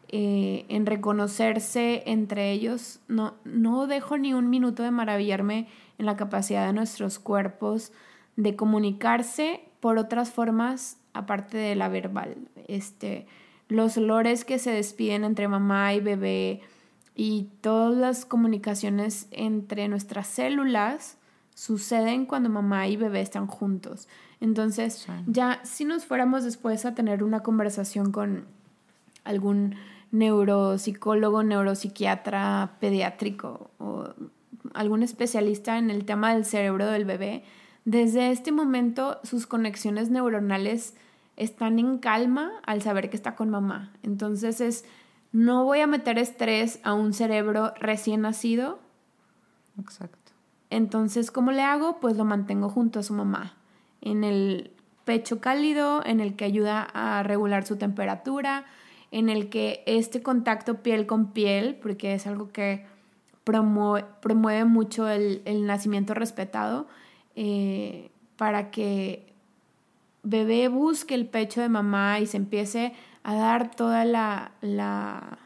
eh, 0.09 0.65
en 0.69 0.87
reconocerse 0.87 2.03
entre 2.07 2.51
ellos. 2.51 3.01
No, 3.07 3.35
no 3.45 3.87
dejo 3.87 4.19
ni 4.19 4.35
un 4.35 4.51
minuto 4.51 4.83
de 4.83 4.91
maravillarme 4.91 5.69
en 5.99 6.07
la 6.07 6.17
capacidad 6.17 6.67
de 6.67 6.73
nuestros 6.73 7.19
cuerpos 7.21 7.93
de 8.37 8.57
comunicarse 8.57 9.61
por 9.81 9.99
otras 9.99 10.31
formas 10.31 10.99
aparte 11.12 11.59
de 11.59 11.75
la 11.75 11.88
verbal. 11.88 12.37
Este, 12.69 13.27
los 13.69 13.97
olores 13.97 14.45
que 14.45 14.59
se 14.59 14.71
despiden 14.71 15.25
entre 15.25 15.49
mamá 15.49 15.95
y 15.95 16.01
bebé 16.01 16.61
y 17.14 17.49
todas 17.61 17.97
las 17.97 18.25
comunicaciones 18.25 19.29
entre 19.31 19.88
nuestras 19.88 20.27
células 20.27 21.19
suceden 21.55 22.27
cuando 22.27 22.49
mamá 22.49 22.88
y 22.88 22.97
bebé 22.97 23.21
están 23.21 23.47
juntos. 23.47 24.09
Entonces, 24.40 25.07
ya 25.27 25.61
si 25.64 25.85
nos 25.85 26.07
fuéramos 26.07 26.45
después 26.45 26.87
a 26.87 26.95
tener 26.95 27.23
una 27.23 27.40
conversación 27.40 28.12
con 28.12 28.47
algún 29.25 29.75
neuropsicólogo, 30.12 31.43
neuropsiquiatra 31.43 32.77
pediátrico 32.81 33.71
o 33.79 34.09
algún 34.73 35.03
especialista 35.03 35.79
en 35.79 35.90
el 35.90 36.05
tema 36.05 36.35
del 36.35 36.45
cerebro 36.45 36.87
del 36.87 37.05
bebé, 37.05 37.45
desde 37.85 38.31
este 38.31 38.53
momento 38.53 39.19
sus 39.23 39.47
conexiones 39.47 40.11
neuronales 40.11 40.95
están 41.37 41.79
en 41.79 41.99
calma 41.99 42.53
al 42.66 42.83
saber 42.83 43.11
que 43.11 43.16
está 43.16 43.35
con 43.35 43.51
mamá. 43.51 43.93
Entonces 44.03 44.61
es, 44.61 44.85
no 45.33 45.64
voy 45.64 45.81
a 45.81 45.87
meter 45.87 46.19
estrés 46.19 46.81
a 46.83 46.93
un 46.93 47.12
cerebro 47.12 47.73
recién 47.81 48.23
nacido. 48.23 48.79
Exacto. 49.79 50.19
Entonces, 50.69 51.31
¿cómo 51.31 51.51
le 51.51 51.62
hago? 51.62 51.99
Pues 51.99 52.16
lo 52.16 52.25
mantengo 52.25 52.69
junto 52.69 53.01
a 53.01 53.03
su 53.03 53.12
mamá, 53.12 53.55
en 54.01 54.23
el 54.23 54.71
pecho 55.05 55.40
cálido, 55.40 56.05
en 56.05 56.21
el 56.21 56.37
que 56.37 56.45
ayuda 56.45 56.83
a 56.83 57.23
regular 57.25 57.66
su 57.66 57.77
temperatura, 57.77 58.66
en 59.11 59.29
el 59.29 59.49
que 59.49 59.83
este 59.87 60.23
contacto 60.23 60.83
piel 60.83 61.07
con 61.07 61.33
piel, 61.33 61.75
porque 61.83 62.14
es 62.14 62.29
algo 62.29 62.51
que 62.51 62.87
promueve, 63.43 64.64
mucho 64.64 65.09
el, 65.09 65.43
el 65.45 65.66
nacimiento 65.66 66.14
respetado, 66.14 66.87
eh, 67.42 68.11
para 68.37 68.70
que 68.70 69.33
bebé 70.22 70.68
busque 70.68 71.14
el 71.14 71.26
pecho 71.26 71.62
de 71.62 71.70
mamá 71.70 72.20
y 72.20 72.26
se 72.26 72.37
empiece 72.37 72.92
a 73.22 73.35
dar 73.35 73.74
toda 73.74 74.05
la, 74.05 74.53
la 74.61 75.38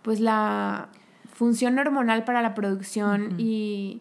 pues 0.00 0.20
la 0.20 0.88
función 1.34 1.78
hormonal 1.78 2.24
para 2.24 2.40
la 2.40 2.54
producción 2.54 3.34
y 3.36 4.00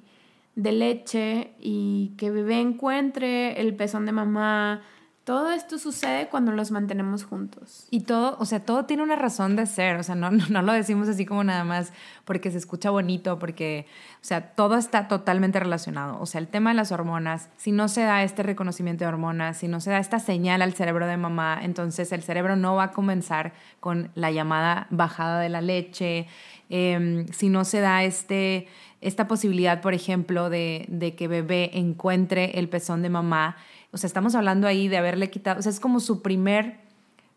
de 0.56 0.72
leche 0.72 1.52
y 1.60 2.14
que 2.16 2.32
bebé 2.32 2.62
encuentre 2.62 3.60
el 3.60 3.76
pezón 3.76 4.06
de 4.06 4.14
mamá, 4.14 4.82
todo 5.26 5.52
esto 5.52 5.80
sucede 5.80 6.28
cuando 6.28 6.52
los 6.52 6.70
mantenemos 6.70 7.24
juntos. 7.26 7.88
Y 7.90 8.02
todo, 8.02 8.38
o 8.40 8.46
sea, 8.46 8.60
todo 8.60 8.86
tiene 8.86 9.02
una 9.02 9.16
razón 9.16 9.56
de 9.56 9.66
ser, 9.66 9.98
o 9.98 10.04
sea, 10.04 10.14
no, 10.16 10.30
no, 10.30 10.62
lo 10.62 10.72
decimos 10.72 11.10
así 11.10 11.26
como 11.26 11.44
nada 11.44 11.64
más 11.64 11.92
porque 12.26 12.52
se 12.52 12.60
escucha 12.60 12.92
bonito, 12.92 13.40
porque, 13.40 13.88
o 14.22 14.24
sea, 14.24 14.54
todo 14.54 14.78
está 14.78 15.08
totalmente 15.08 15.60
relacionado. 15.60 16.20
O 16.22 16.28
sea, 16.28 16.40
el 16.40 16.48
tema 16.48 16.70
de 16.70 16.76
las 16.76 16.92
hormonas, 16.92 17.50
si 17.58 17.72
no 17.72 17.88
se 17.88 18.04
da 18.04 18.24
este 18.24 18.44
reconocimiento 18.44 19.04
de 19.04 19.08
hormonas, 19.08 19.58
si 19.58 19.68
no 19.68 19.82
se 19.82 19.90
da 19.90 19.98
esta 19.98 20.20
señal 20.20 20.62
al 20.62 20.74
cerebro 20.74 21.08
de 21.08 21.18
mamá, 21.18 21.60
entonces 21.64 22.12
el 22.12 22.22
cerebro 22.22 22.56
no 22.56 22.76
va 22.76 22.84
a 22.84 22.92
comenzar 22.92 23.54
con 23.80 24.12
la 24.14 24.30
llamada 24.30 24.86
bajada 24.92 25.40
de 25.40 25.50
la 25.50 25.62
leche, 25.62 26.28
em, 26.70 27.28
si 27.30 27.50
no 27.50 27.66
se 27.66 27.80
da 27.80 28.04
este, 28.04 28.68
esta 29.02 29.28
posibilidad, 29.28 29.82
por 29.82 29.96
ejemplo, 29.96 30.52
de, 30.52 30.86
de 30.88 31.16
que 31.16 31.28
bebé 31.28 31.72
encuentre 31.74 32.60
el 32.60 32.70
pezón 32.70 33.02
de 33.02 33.10
mamá, 33.10 33.58
o 33.96 33.98
sea, 33.98 34.08
estamos 34.08 34.36
hablando 34.36 34.68
ahí 34.68 34.90
de 34.90 34.98
haberle 34.98 35.30
quitado, 35.30 35.60
o 35.60 35.62
sea, 35.62 35.70
es 35.70 35.80
como 35.80 36.02
su 36.02 36.22
primer, 36.22 36.82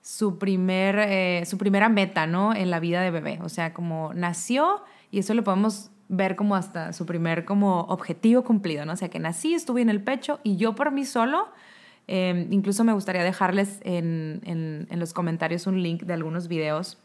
su 0.03 0.39
primer, 0.39 0.99
eh, 0.99 1.45
su 1.47 1.57
primera 1.57 1.89
meta, 1.89 2.27
¿no? 2.27 2.53
En 2.53 2.69
la 2.71 2.81
vida 2.81 3.01
de 3.01 3.13
bebé. 3.13 3.39
O 3.43 3.49
sea, 3.49 3.73
como 3.73 4.13
nació 4.13 4.83
y 5.13 5.21
eso 5.21 5.35
lo 5.35 5.45
podemos 5.45 5.93
ver 6.09 6.35
como 6.35 6.57
hasta 6.57 6.93
su 6.93 7.07
primer 7.07 7.45
como 7.45 7.83
objetivo 7.83 8.43
cumplido, 8.43 8.85
¿no? 8.85 8.95
O 8.95 8.97
sea, 8.97 9.09
que 9.09 9.21
nací, 9.21 9.55
estuve 9.55 9.83
en 9.83 9.89
el 9.89 10.03
pecho 10.03 10.41
y 10.43 10.57
yo 10.57 10.75
por 10.75 10.91
mí 10.91 11.05
solo, 11.05 11.47
em, 12.09 12.53
incluso 12.53 12.83
me 12.83 12.93
gustaría 12.93 13.23
dejarles 13.23 13.79
en, 13.85 14.41
en, 14.45 14.89
en 14.91 14.99
los 14.99 15.13
comentarios 15.13 15.69
un 15.69 15.81
link 15.81 16.03
de 16.03 16.15
algunos 16.15 16.49
videos 16.49 16.99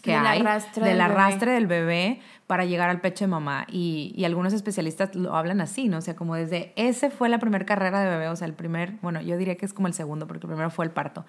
que 0.00 0.14
hay 0.14 0.42
del 0.76 1.00
arrastre 1.00 1.52
del 1.52 1.66
bebé 1.66 2.20
para 2.46 2.64
llegar 2.64 2.88
al 2.88 3.00
pecho 3.00 3.24
de 3.24 3.28
mamá. 3.28 3.66
Y, 3.70 4.12
y, 4.16 4.24
algunos 4.24 4.52
especialistas 4.52 5.14
lo 5.14 5.36
hablan 5.36 5.60
así, 5.60 5.88
¿no? 5.88 5.98
O 5.98 6.00
sea, 6.00 6.16
como 6.16 6.34
desde 6.34 6.72
ese 6.76 7.10
fue 7.10 7.28
la 7.28 7.38
primera 7.38 7.66
carrera 7.66 8.00
de 8.00 8.08
bebé, 8.08 8.28
o 8.28 8.36
sea, 8.36 8.46
el 8.46 8.54
primer, 8.54 8.94
bueno, 9.02 9.20
yo 9.20 9.36
diría 9.36 9.56
que 9.56 9.66
es 9.66 9.72
como 9.72 9.86
el 9.86 9.94
segundo, 9.94 10.26
porque 10.26 10.46
el 10.46 10.48
primero 10.48 10.70
fue 10.70 10.84
el 10.84 10.90
parto. 10.90 11.26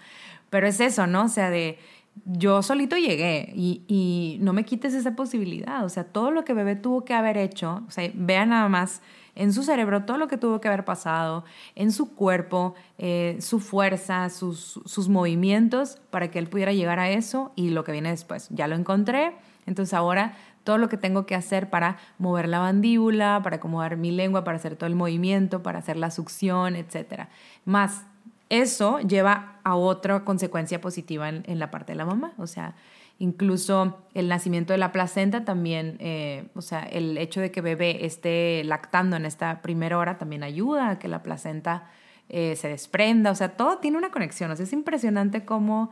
Pero 0.50 0.68
es 0.68 0.80
eso, 0.80 1.08
¿no? 1.08 1.24
O 1.24 1.28
sea, 1.28 1.50
de 1.50 1.78
yo 2.26 2.62
solito 2.64 2.98
llegué 2.98 3.52
y, 3.56 3.84
y 3.88 4.38
no 4.42 4.54
me 4.54 4.64
quites 4.64 4.94
esa 4.94 5.16
posibilidad. 5.16 5.84
O 5.84 5.90
sea, 5.90 6.06
todo 6.06 6.32
lo 6.32 6.46
que 6.46 6.54
bebé 6.54 6.76
tuvo 6.76 7.06
que 7.06 7.14
haber 7.14 7.38
hecho, 7.38 7.84
o 7.88 7.92
sea, 7.92 8.10
vean 8.14 8.50
nada 8.50 8.70
más 8.70 9.02
en 9.40 9.54
su 9.54 9.64
cerebro 9.64 10.04
todo 10.04 10.18
lo 10.18 10.28
que 10.28 10.38
tuvo 10.38 10.60
que 10.60 10.68
haber 10.68 10.84
pasado, 10.84 11.46
en 11.76 11.94
su 11.94 12.14
cuerpo, 12.14 12.76
eh, 12.98 13.38
su 13.40 13.62
fuerza, 13.62 14.30
sus, 14.30 14.82
sus 14.86 15.08
movimientos 15.08 15.98
para 16.10 16.30
que 16.30 16.40
él 16.40 16.48
pudiera 16.48 16.74
llegar 16.74 17.00
a 17.00 17.10
eso 17.10 17.54
y 17.56 17.70
lo 17.70 17.86
que 17.86 17.94
viene 17.94 18.10
después. 18.10 18.50
Ya 18.50 18.68
lo 18.68 18.76
encontré, 18.76 19.32
entonces 19.66 19.94
ahora 19.94 20.36
todo 20.66 20.78
lo 20.78 20.90
que 20.90 20.98
tengo 20.98 21.26
que 21.26 21.36
hacer 21.36 21.70
para 21.70 21.98
mover 22.18 22.50
la 22.50 22.60
mandíbula, 22.60 23.40
para 23.42 23.56
acomodar 23.56 23.96
mi 23.96 24.12
lengua, 24.12 24.44
para 24.44 24.58
hacer 24.58 24.76
todo 24.76 24.88
el 24.88 24.96
movimiento, 24.96 25.64
para 25.64 25.80
hacer 25.80 25.96
la 25.96 26.12
succión, 26.12 26.76
etc. 26.76 27.30
Más, 27.64 28.04
eso 28.50 29.00
lleva 29.00 29.62
a 29.64 29.76
otra 29.76 30.26
consecuencia 30.26 30.82
positiva 30.82 31.30
en, 31.30 31.44
en 31.48 31.60
la 31.60 31.72
parte 31.72 31.94
de 31.94 31.98
la 31.98 32.06
mamá, 32.06 32.34
o 32.38 32.46
sea, 32.46 32.76
Incluso 33.22 33.98
el 34.14 34.30
nacimiento 34.30 34.72
de 34.72 34.80
la 34.80 34.94
placenta 34.94 35.44
también, 35.44 35.98
eh, 36.00 36.48
o 36.56 36.62
sea, 36.62 36.84
el 36.84 37.18
hecho 37.18 37.42
de 37.42 37.52
que 37.52 37.60
bebé 37.60 38.06
esté 38.06 38.64
lactando 38.64 39.18
en 39.18 39.26
esta 39.26 39.62
primera 39.62 39.98
hora 39.98 40.18
también 40.18 40.42
ayuda 40.42 40.92
a 40.92 41.00
que 41.00 41.10
la 41.10 41.22
placenta 41.22 41.90
eh, 42.30 42.56
se 42.56 42.70
desprenda, 42.70 43.32
o 43.32 43.36
sea, 43.36 43.58
todo 43.58 43.80
tiene 43.80 43.98
una 43.98 44.10
conexión, 44.10 44.52
o 44.52 44.56
sea, 44.56 44.64
es 44.64 44.72
impresionante 44.72 45.44
cómo 45.44 45.92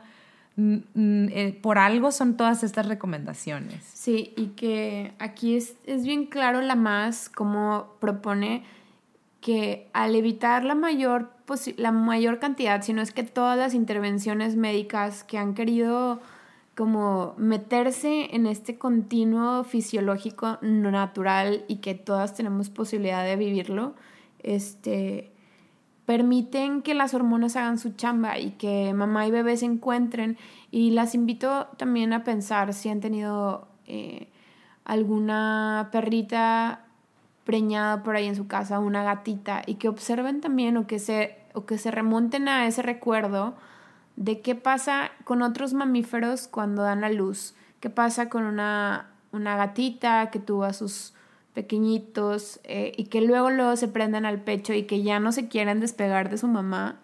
mm, 0.55 0.75
mm, 0.93 1.29
eh, 1.33 1.59
por 1.61 1.79
algo 1.79 2.13
son 2.13 2.37
todas 2.37 2.63
estas 2.63 2.85
recomendaciones. 2.85 3.83
Sí, 3.83 4.33
y 4.37 4.47
que 4.55 5.13
aquí 5.19 5.57
es, 5.57 5.75
es 5.85 6.05
bien 6.05 6.27
claro 6.27 6.61
la 6.61 6.75
más 6.75 7.27
como 7.27 7.95
propone 7.99 8.63
que 9.41 9.89
al 9.91 10.15
evitar 10.15 10.63
la 10.63 10.75
mayor, 10.75 11.31
la 11.75 11.91
mayor 11.91 12.39
cantidad, 12.39 12.81
si 12.83 12.93
no 12.93 13.01
es 13.01 13.11
que 13.11 13.23
todas 13.23 13.57
las 13.57 13.73
intervenciones 13.73 14.55
médicas 14.55 15.25
que 15.25 15.37
han 15.37 15.55
querido 15.55 16.21
como 16.77 17.33
meterse 17.37 18.35
en 18.35 18.45
este 18.45 18.77
continuo 18.77 19.63
fisiológico 19.63 20.59
natural 20.61 21.65
y 21.67 21.77
que 21.77 21.95
todas 21.95 22.35
tenemos 22.35 22.69
posibilidad 22.69 23.25
de 23.25 23.35
vivirlo, 23.35 23.95
este, 24.43 25.31
permiten 26.05 26.83
que 26.83 26.93
las 26.93 27.15
hormonas 27.15 27.55
hagan 27.55 27.79
su 27.79 27.93
chamba 27.93 28.37
y 28.37 28.51
que 28.51 28.93
mamá 28.93 29.25
y 29.25 29.31
bebé 29.31 29.57
se 29.57 29.65
encuentren. 29.65 30.37
Y 30.69 30.91
las 30.91 31.15
invito 31.15 31.65
también 31.77 32.13
a 32.13 32.23
pensar 32.23 32.71
si 32.75 32.89
han 32.89 32.99
tenido 32.99 33.67
eh, 33.87 34.29
alguna 34.85 35.89
perrita 35.91 36.85
preñada 37.43 38.03
por 38.03 38.15
ahí 38.15 38.27
en 38.27 38.35
su 38.35 38.45
casa, 38.45 38.77
una 38.77 39.01
gatita, 39.01 39.63
y 39.65 39.75
que 39.75 39.89
observen 39.89 40.41
también 40.41 40.77
o 40.77 40.85
que 40.85 40.99
se, 40.99 41.39
o 41.55 41.65
que 41.65 41.79
se 41.79 41.89
remonten 41.89 42.47
a 42.47 42.67
ese 42.67 42.83
recuerdo 42.83 43.55
de 44.17 44.41
qué 44.41 44.55
pasa 44.55 45.11
con 45.23 45.41
otros 45.41 45.73
mamíferos 45.73 46.47
cuando 46.47 46.81
dan 46.81 47.03
a 47.03 47.09
luz, 47.09 47.53
qué 47.79 47.89
pasa 47.89 48.29
con 48.29 48.43
una, 48.43 49.11
una 49.31 49.55
gatita 49.55 50.31
que 50.31 50.39
tuvo 50.39 50.65
a 50.65 50.73
sus 50.73 51.13
pequeñitos 51.53 52.59
eh, 52.63 52.91
y 52.97 53.05
que 53.05 53.21
luego 53.21 53.51
luego 53.51 53.75
se 53.77 53.87
prenden 53.87 54.25
al 54.25 54.41
pecho 54.41 54.73
y 54.73 54.83
que 54.83 55.03
ya 55.03 55.19
no 55.19 55.31
se 55.31 55.47
quieren 55.47 55.79
despegar 55.79 56.29
de 56.29 56.37
su 56.39 56.47
mamá 56.47 56.99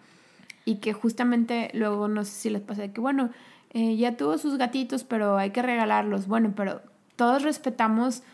y 0.64 0.76
que 0.76 0.92
justamente 0.92 1.70
luego 1.72 2.08
no 2.08 2.24
sé 2.24 2.32
si 2.32 2.50
les 2.50 2.62
pasa 2.62 2.82
de 2.82 2.92
que 2.92 3.00
bueno, 3.00 3.30
eh, 3.70 3.96
ya 3.96 4.16
tuvo 4.16 4.36
sus 4.36 4.58
gatitos 4.58 5.04
pero 5.04 5.36
hay 5.38 5.50
que 5.50 5.62
regalarlos, 5.62 6.26
bueno, 6.26 6.52
pero 6.56 6.82
todos 7.14 7.42
respetamos 7.44 8.24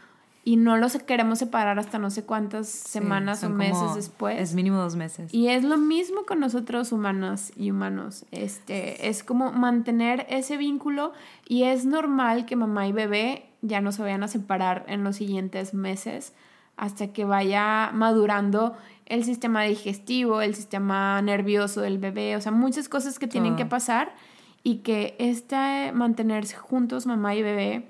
y 0.42 0.56
no 0.56 0.76
los 0.78 0.96
queremos 0.98 1.38
separar 1.38 1.78
hasta 1.78 1.98
no 1.98 2.10
sé 2.10 2.24
cuántas 2.24 2.68
semanas 2.68 3.44
o 3.44 3.50
meses 3.50 3.94
después. 3.94 4.40
Es 4.40 4.54
mínimo 4.54 4.78
dos 4.78 4.96
meses. 4.96 5.32
Y 5.34 5.48
es 5.48 5.64
lo 5.64 5.76
mismo 5.76 6.24
con 6.24 6.40
nosotros 6.40 6.92
humanos 6.92 7.52
y 7.56 7.70
humanos. 7.70 8.24
Este, 8.30 9.08
es 9.08 9.22
como 9.22 9.52
mantener 9.52 10.26
ese 10.30 10.56
vínculo 10.56 11.12
y 11.46 11.64
es 11.64 11.84
normal 11.84 12.46
que 12.46 12.56
mamá 12.56 12.86
y 12.86 12.92
bebé 12.92 13.50
ya 13.60 13.82
no 13.82 13.92
se 13.92 14.02
vayan 14.02 14.22
a 14.22 14.28
separar 14.28 14.84
en 14.88 15.04
los 15.04 15.16
siguientes 15.16 15.74
meses 15.74 16.32
hasta 16.76 17.08
que 17.08 17.26
vaya 17.26 17.90
madurando 17.92 18.74
el 19.04 19.24
sistema 19.24 19.64
digestivo, 19.64 20.40
el 20.40 20.54
sistema 20.54 21.20
nervioso 21.20 21.82
del 21.82 21.98
bebé, 21.98 22.36
o 22.36 22.40
sea, 22.40 22.52
muchas 22.52 22.88
cosas 22.88 23.18
que 23.18 23.26
tienen 23.26 23.56
que 23.56 23.66
pasar 23.66 24.14
y 24.62 24.76
que 24.76 25.16
este 25.18 25.92
mantenerse 25.92 26.56
juntos 26.56 27.06
mamá 27.06 27.34
y 27.34 27.42
bebé 27.42 27.88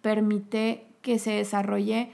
permite 0.00 0.91
que 1.02 1.18
se 1.18 1.32
desarrolle 1.32 2.10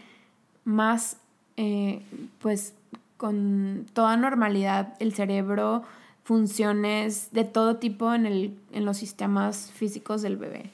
más, 0.65 1.19
eh, 1.57 2.01
pues, 2.41 2.75
con 3.17 3.87
toda 3.93 4.17
normalidad 4.17 4.95
el 4.99 5.13
cerebro, 5.13 5.83
funciones 6.25 7.29
de 7.33 7.45
todo 7.45 7.77
tipo 7.77 8.13
en, 8.13 8.27
el, 8.27 8.59
en 8.73 8.85
los 8.85 8.97
sistemas 8.97 9.71
físicos 9.75 10.23
del 10.23 10.37
bebé. 10.37 10.71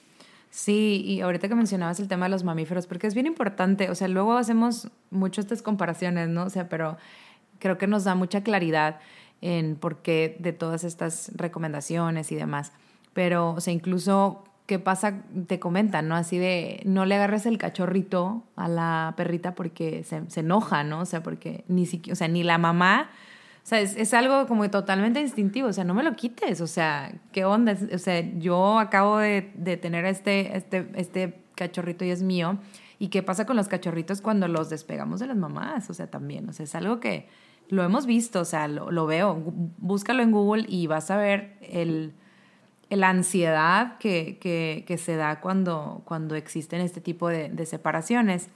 Sí, 0.51 1.03
y 1.05 1.21
ahorita 1.21 1.49
que 1.49 1.55
mencionabas 1.55 1.99
el 1.99 2.07
tema 2.07 2.27
de 2.27 2.31
los 2.31 2.45
mamíferos, 2.45 2.87
porque 2.87 3.09
es 3.09 3.15
bien 3.15 3.27
importante, 3.27 3.91
o 3.91 3.95
sea, 3.95 4.07
luego 4.07 4.37
hacemos 4.37 4.89
mucho 5.11 5.41
estas 5.41 5.63
comparaciones, 5.63 6.29
¿no? 6.29 6.45
O 6.45 6.51
sea, 6.51 6.69
pero 6.69 6.97
creo 7.59 7.77
que 7.77 7.87
nos 7.87 8.05
da 8.05 8.15
mucha 8.15 8.43
claridad 8.43 9.01
en 9.41 9.77
por 9.77 9.99
qué 9.99 10.37
de 10.39 10.53
todas 10.53 10.85
estas 10.85 11.33
recomendaciones 11.35 12.31
y 12.31 12.37
demás. 12.37 12.73
Pero, 13.15 13.51
o 13.51 13.61
sea, 13.61 13.73
incluso 13.73 14.45
¿qué 14.67 14.79
pasa? 14.79 15.23
Te 15.47 15.59
comentan, 15.59 16.09
¿no? 16.09 16.17
Así 16.17 16.39
de, 16.39 16.81
no 16.85 17.05
le 17.05 17.17
agarres 17.17 17.47
el 17.47 17.59
cachorrito 17.59 18.45
a 18.57 18.69
la 18.69 19.15
perrita 19.17 19.55
porque 19.55 20.05
se, 20.05 20.29
se 20.31 20.41
enoja, 20.41 20.85
¿no? 20.85 21.01
O 21.01 21.05
sea, 21.05 21.23
porque 21.23 21.65
ni 21.69 21.87
siquiera, 21.87 22.15
o 22.15 22.17
sea, 22.17 22.29
ni 22.29 22.43
la 22.43 22.59
mamá, 22.59 23.11
o 23.63 23.67
sea, 23.67 23.81
es, 23.81 23.97
es, 23.97 24.13
algo 24.13 24.47
como 24.47 24.69
totalmente 24.71 25.21
instintivo, 25.21 25.69
o 25.69 25.73
sea, 25.73 25.85
no 25.85 25.95
me 25.95 26.03
lo 26.03 26.15
quites, 26.17 26.61
o 26.61 26.67
sea, 26.67 27.15
¿qué 27.33 27.45
onda? 27.45 27.77
O 27.95 27.99
sea, 27.99 28.21
yo 28.39 28.79
acabo 28.79 29.19
de, 29.19 29.53
de 29.55 29.77
tener 29.79 30.05
este, 30.05 30.57
este, 30.57 30.91
este 30.97 31.43
cachorrito 31.55 32.05
y 32.05 32.11
es 32.11 32.23
mío, 32.23 32.59
¿y 32.99 33.09
qué 33.09 33.23
pasa 33.23 33.47
con 33.47 33.57
los 33.57 33.69
cachorritos 33.69 34.21
cuando 34.21 34.49
los 34.49 34.69
despegamos 34.69 35.21
de 35.21 35.29
las 35.29 35.37
mamás? 35.37 35.89
O 35.89 35.95
sea, 35.95 36.11
también, 36.11 36.49
o 36.49 36.53
sea, 36.53 36.65
es 36.65 36.75
algo 36.75 37.01
que 37.01 37.27
lo 37.71 37.83
hemos 37.83 38.05
visto, 38.05 38.41
o 38.41 38.45
sea, 38.45 38.69
lo, 38.69 38.91
lo 38.91 39.07
veo, 39.07 39.43
búscalo 39.79 40.23
en 40.23 40.31
Google 40.31 40.67
y 40.69 40.87
vas 40.87 41.11
a 41.11 41.17
ver 41.17 41.57
el 41.63 42.13
la 42.91 43.09
ansiedad 43.09 43.99
que, 43.99 44.39
que, 44.41 44.99
se 44.99 45.17
da 45.17 45.41
cuando, 45.41 46.03
cuando 46.05 46.35
existen 46.35 46.81
este 46.81 47.01
tipo 47.01 47.29
de, 47.29 47.67
separaciones. 47.67 48.49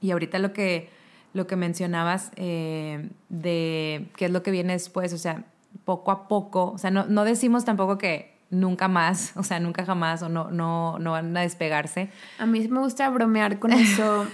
Y 0.00 0.12
ahorita 0.12 0.38
lo 0.38 0.52
que, 0.52 0.90
lo 1.32 1.46
que 1.46 1.56
mencionabas 1.56 2.30
eh, 2.36 3.10
de 3.28 4.08
qué 4.16 4.26
es 4.26 4.30
lo 4.30 4.42
que 4.42 4.50
viene 4.50 4.74
después, 4.74 5.12
o 5.12 5.18
sea, 5.18 5.44
poco 5.84 6.10
a 6.10 6.28
poco, 6.28 6.72
o 6.72 6.78
sea, 6.78 6.90
no, 6.90 7.06
no 7.06 7.24
decimos 7.24 7.64
tampoco 7.64 7.98
que 7.98 8.38
nunca 8.50 8.88
más, 8.88 9.32
o 9.36 9.42
sea, 9.42 9.60
nunca 9.60 9.84
jamás, 9.84 10.22
o 10.22 10.28
no, 10.28 10.50
no, 10.50 10.98
no 10.98 11.12
van 11.12 11.36
a 11.36 11.40
despegarse. 11.40 12.10
A 12.38 12.46
mí 12.46 12.66
me 12.68 12.80
gusta 12.80 13.08
bromear 13.10 13.58
con 13.58 13.72
eso. 13.72 14.26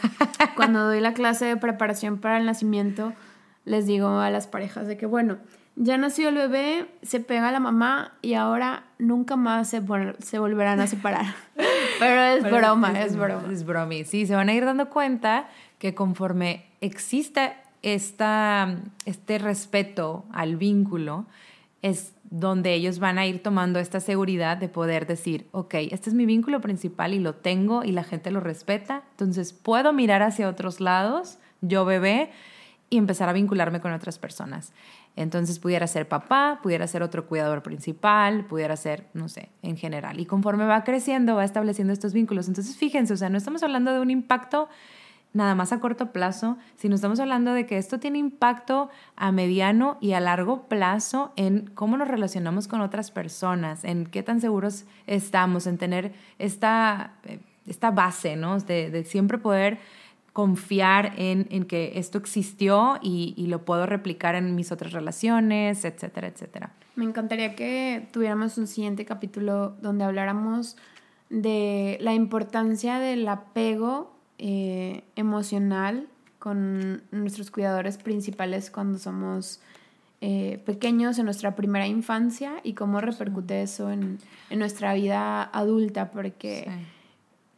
Cuando 0.57 0.85
doy 0.85 1.00
la 1.00 1.14
clase 1.14 1.46
de 1.46 1.57
preparación 1.57 2.18
para 2.18 2.38
el 2.38 2.46
nacimiento, 2.46 3.12
les 3.64 3.87
digo 3.87 4.18
a 4.18 4.31
las 4.31 4.46
parejas 4.46 4.87
de 4.87 4.96
que, 4.96 5.07
bueno, 5.07 5.38
ya 5.76 5.98
nació 5.98 6.28
el 6.28 6.37
bebé, 6.37 6.87
se 7.02 7.20
pega 7.20 7.48
a 7.48 7.52
la 7.52 7.60
mamá 7.60 8.12
y 8.22 8.34
ahora 8.34 8.84
nunca 8.98 9.37
más 9.37 9.68
se, 9.68 9.82
se 10.20 10.38
volverán 10.38 10.80
a 10.80 10.87
separar. 10.87 11.26
Pero 11.98 12.22
es 12.22 12.44
broma, 12.44 13.00
es, 13.00 13.16
broma. 13.16 13.52
Es 13.52 13.64
bromi. 13.64 14.04
Sí, 14.04 14.26
se 14.26 14.34
van 14.34 14.48
a 14.48 14.54
ir 14.54 14.64
dando 14.64 14.88
cuenta 14.88 15.48
que 15.78 15.94
conforme 15.94 16.66
exista 16.80 17.56
esta, 17.82 18.76
este 19.04 19.38
respeto 19.38 20.24
al 20.32 20.56
vínculo, 20.56 21.26
es 21.82 22.14
donde 22.30 22.72
ellos 22.72 22.98
van 22.98 23.18
a 23.18 23.26
ir 23.26 23.42
tomando 23.42 23.78
esta 23.78 24.00
seguridad 24.00 24.56
de 24.56 24.68
poder 24.68 25.06
decir, 25.06 25.46
ok, 25.52 25.74
este 25.90 26.08
es 26.08 26.14
mi 26.14 26.24
vínculo 26.24 26.60
principal 26.60 27.12
y 27.12 27.18
lo 27.18 27.34
tengo 27.34 27.84
y 27.84 27.92
la 27.92 28.04
gente 28.04 28.30
lo 28.30 28.40
respeta, 28.40 29.02
entonces 29.10 29.52
puedo 29.52 29.92
mirar 29.92 30.22
hacia 30.22 30.48
otros 30.48 30.80
lados, 30.80 31.38
yo 31.60 31.84
bebé, 31.84 32.30
y 32.90 32.98
empezar 32.98 33.28
a 33.28 33.32
vincularme 33.32 33.80
con 33.80 33.92
otras 33.92 34.18
personas. 34.18 34.72
Entonces 35.16 35.58
pudiera 35.58 35.86
ser 35.86 36.08
papá, 36.08 36.60
pudiera 36.62 36.86
ser 36.86 37.02
otro 37.02 37.26
cuidador 37.26 37.62
principal, 37.62 38.46
pudiera 38.46 38.76
ser, 38.76 39.06
no 39.14 39.28
sé, 39.28 39.50
en 39.62 39.76
general. 39.76 40.20
Y 40.20 40.26
conforme 40.26 40.66
va 40.66 40.84
creciendo, 40.84 41.36
va 41.36 41.44
estableciendo 41.44 41.92
estos 41.92 42.12
vínculos. 42.12 42.48
Entonces 42.48 42.76
fíjense, 42.76 43.14
o 43.14 43.16
sea, 43.16 43.28
no 43.28 43.38
estamos 43.38 43.62
hablando 43.62 43.92
de 43.92 44.00
un 44.00 44.10
impacto 44.10 44.68
nada 45.34 45.56
más 45.56 45.72
a 45.72 45.80
corto 45.80 46.12
plazo, 46.12 46.56
sino 46.76 46.94
estamos 46.94 47.20
hablando 47.20 47.52
de 47.52 47.66
que 47.66 47.76
esto 47.76 47.98
tiene 47.98 48.18
impacto 48.18 48.88
a 49.16 49.32
mediano 49.32 49.98
y 50.00 50.12
a 50.12 50.20
largo 50.20 50.68
plazo 50.68 51.32
en 51.36 51.70
cómo 51.74 51.96
nos 51.96 52.08
relacionamos 52.08 52.68
con 52.68 52.80
otras 52.80 53.10
personas, 53.10 53.84
en 53.84 54.06
qué 54.06 54.22
tan 54.22 54.40
seguros 54.40 54.84
estamos, 55.08 55.66
en 55.66 55.76
tener 55.76 56.14
esta, 56.38 57.14
eh, 57.24 57.40
esta 57.66 57.90
base, 57.90 58.36
¿no? 58.36 58.58
De, 58.60 59.04
siempre 59.04 59.38
poder 59.38 59.78
confiar 60.34 61.14
en, 61.16 61.46
en, 61.50 61.64
que 61.64 61.92
esto 61.94 62.18
existió 62.18 62.98
y, 63.00 63.32
y, 63.36 63.46
lo 63.46 63.64
puedo 63.64 63.86
replicar 63.86 64.34
en 64.34 64.54
mis 64.54 64.72
otras 64.72 64.92
relaciones, 64.92 65.84
etcétera, 65.84 66.26
etcétera. 66.26 66.72
Me 66.96 67.04
encantaría 67.04 67.54
que 67.54 68.08
tuviéramos 68.12 68.58
un 68.58 68.66
siguiente 68.66 69.06
capítulo 69.06 69.76
donde 69.80 70.04
habláramos 70.04 70.76
de 71.30 71.98
la 72.00 72.14
importancia 72.14 72.98
del 72.98 73.26
apego 73.28 74.14
eh, 74.38 75.04
emocional 75.16 76.08
con 76.38 77.02
nuestros 77.12 77.50
cuidadores 77.50 77.96
principales 77.96 78.70
cuando 78.70 78.98
somos 78.98 79.60
eh, 80.20 80.60
pequeños 80.66 81.18
en 81.18 81.24
nuestra 81.24 81.56
primera 81.56 81.86
infancia 81.86 82.54
y 82.62 82.74
cómo 82.74 83.00
repercute 83.00 83.62
eso 83.62 83.90
en, 83.90 84.18
nuestra 84.50 84.94
vida 84.94 85.42
adulta, 85.42 86.10
porque 86.10 86.68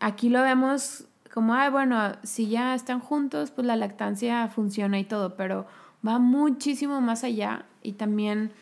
aquí 0.01 0.29
lo 0.29 0.43
vemos 0.43 1.07
como, 1.37 1.53
ay, 1.53 1.71
bueno, 1.71 2.13
si 2.23 2.49
ya 2.49 2.75
están 2.75 2.99
juntos, 2.99 3.51
pues 3.51 3.67
la 3.67 3.77
lactancia 3.77 4.49
funciona 4.49 4.99
y 4.99 5.05
todo, 5.05 5.37
pero 5.37 5.67
va 6.07 6.19
muchísimo 6.19 7.03
más 7.03 7.25
allá 7.25 7.67
y 7.83 7.93
también 7.93 8.53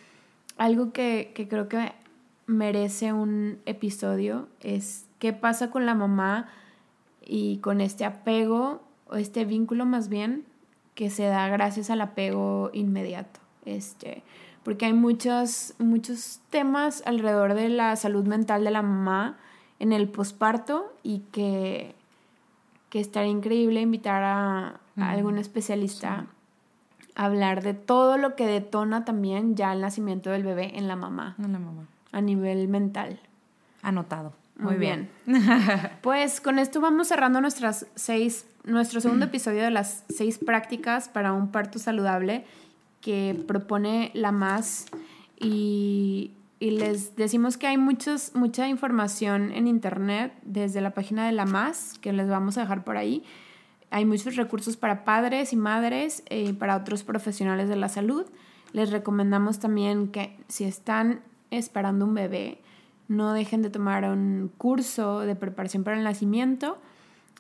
algo 0.59 0.93
que, 0.93 1.31
que 1.37 1.47
creo 1.47 1.69
que 1.69 1.93
merece 2.49 3.13
un 3.13 3.61
episodio 3.65 4.49
es 4.59 5.07
qué 5.21 5.33
pasa 5.33 5.71
con 5.71 5.87
la 5.87 5.95
mamá 5.95 6.49
y 7.25 7.59
con 7.59 7.81
este 7.81 8.05
apego, 8.05 8.83
o 9.07 9.15
este 9.15 9.45
vínculo 9.45 9.87
más 9.87 10.09
bien, 10.09 10.45
que 10.97 11.11
se 11.11 11.27
da 11.27 11.47
gracias 11.47 11.91
al 11.91 12.01
apego 12.01 12.71
inmediato. 12.73 13.39
Este, 13.67 14.25
porque 14.65 14.87
hay 14.87 14.95
muchos, 14.95 15.75
muchos 15.79 16.41
temas 16.51 17.05
alrededor 17.07 17.55
de 17.55 17.69
la 17.69 17.95
salud 17.95 18.27
mental 18.27 18.65
de 18.65 18.73
la 18.73 18.83
mamá 18.83 19.39
en 19.79 19.93
el 19.93 20.09
posparto 20.09 20.93
y 21.05 21.21
que, 21.31 21.95
que 22.95 23.01
estaría 23.01 23.33
increíble 23.33 23.81
invitar 23.81 24.23
a, 24.23 24.81
algún 24.97 25.39
especialista 25.39 26.27
a 27.17 27.25
hablar 27.25 27.61
de 27.65 27.75
todo 27.75 28.19
lo 28.19 28.37
que 28.37 28.47
detona 28.47 29.05
también 29.05 29.57
ya 29.57 29.73
el 29.73 29.81
nacimiento 29.81 30.31
del 30.31 30.45
bebé 30.45 30.79
en 30.79 30.87
la 30.87 30.95
mamá. 30.95 31.35
En 31.41 31.53
la 31.53 31.59
mamá. 31.59 31.89
A 32.13 32.21
nivel 32.21 32.69
mental. 32.69 33.19
Anotado. 33.83 34.33
Muy, 34.57 34.77
bien. 34.77 35.11
pues 36.03 36.41
con 36.41 36.61
esto 36.61 36.81
vamos 36.81 37.09
cerrando 37.09 37.41
nuestras 37.41 37.89
seis, 37.97 38.47
nuestro 38.63 39.01
segundo 39.01 39.25
episodio 39.25 39.65
de 39.65 39.73
las 39.73 40.05
seis 40.09 40.39
prácticas 40.39 41.09
para 41.09 41.33
un 41.33 41.51
parto 41.51 41.81
saludable 41.81 42.45
que 43.01 43.43
propone 43.49 44.13
la 44.15 44.31
MAS 44.31 44.87
y, 45.41 46.31
les 46.70 47.16
decimos 47.16 47.57
que 47.57 47.66
hay 47.66 47.77
muchos, 47.77 48.35
mucha 48.35 48.68
información 48.68 49.53
en 49.53 49.66
internet 49.66 50.33
desde 50.42 50.81
la 50.81 50.92
página 50.92 51.27
de 51.27 51.33
la 51.33 51.44
MAS 51.44 51.98
que 52.00 52.12
les 52.12 52.29
vamos 52.29 52.57
a 52.59 52.62
dejar 52.62 52.85
por 52.85 52.96
ahí. 52.96 53.22
Hay 53.90 54.05
muchos 54.05 54.37
recursos 54.37 54.77
para 54.77 55.05
padres 55.05 55.53
y 55.53 55.57
madres 55.57 56.22
y 56.31 56.48
eh, 56.48 56.55
para 56.55 56.77
otros 56.77 57.03
profesionales 57.03 57.68
de 57.68 57.77
la 57.77 57.88
salud. 57.88 58.24
Les 58.72 58.90
recomendamos 58.90 59.61
también 59.61 60.09
que 60.09 60.37
si 60.48 60.64
están 60.64 61.20
esperando 61.50 62.05
un 62.05 62.14
bebé, 62.14 62.59
no 63.09 63.33
dejen 63.33 63.62
de 63.62 63.70
tomar 63.70 64.05
un 64.05 64.50
curso 64.57 65.20
de 65.20 65.37
preparación 65.37 65.85
para 65.85 65.96
el 65.96 66.05
nacimiento. 66.05 66.79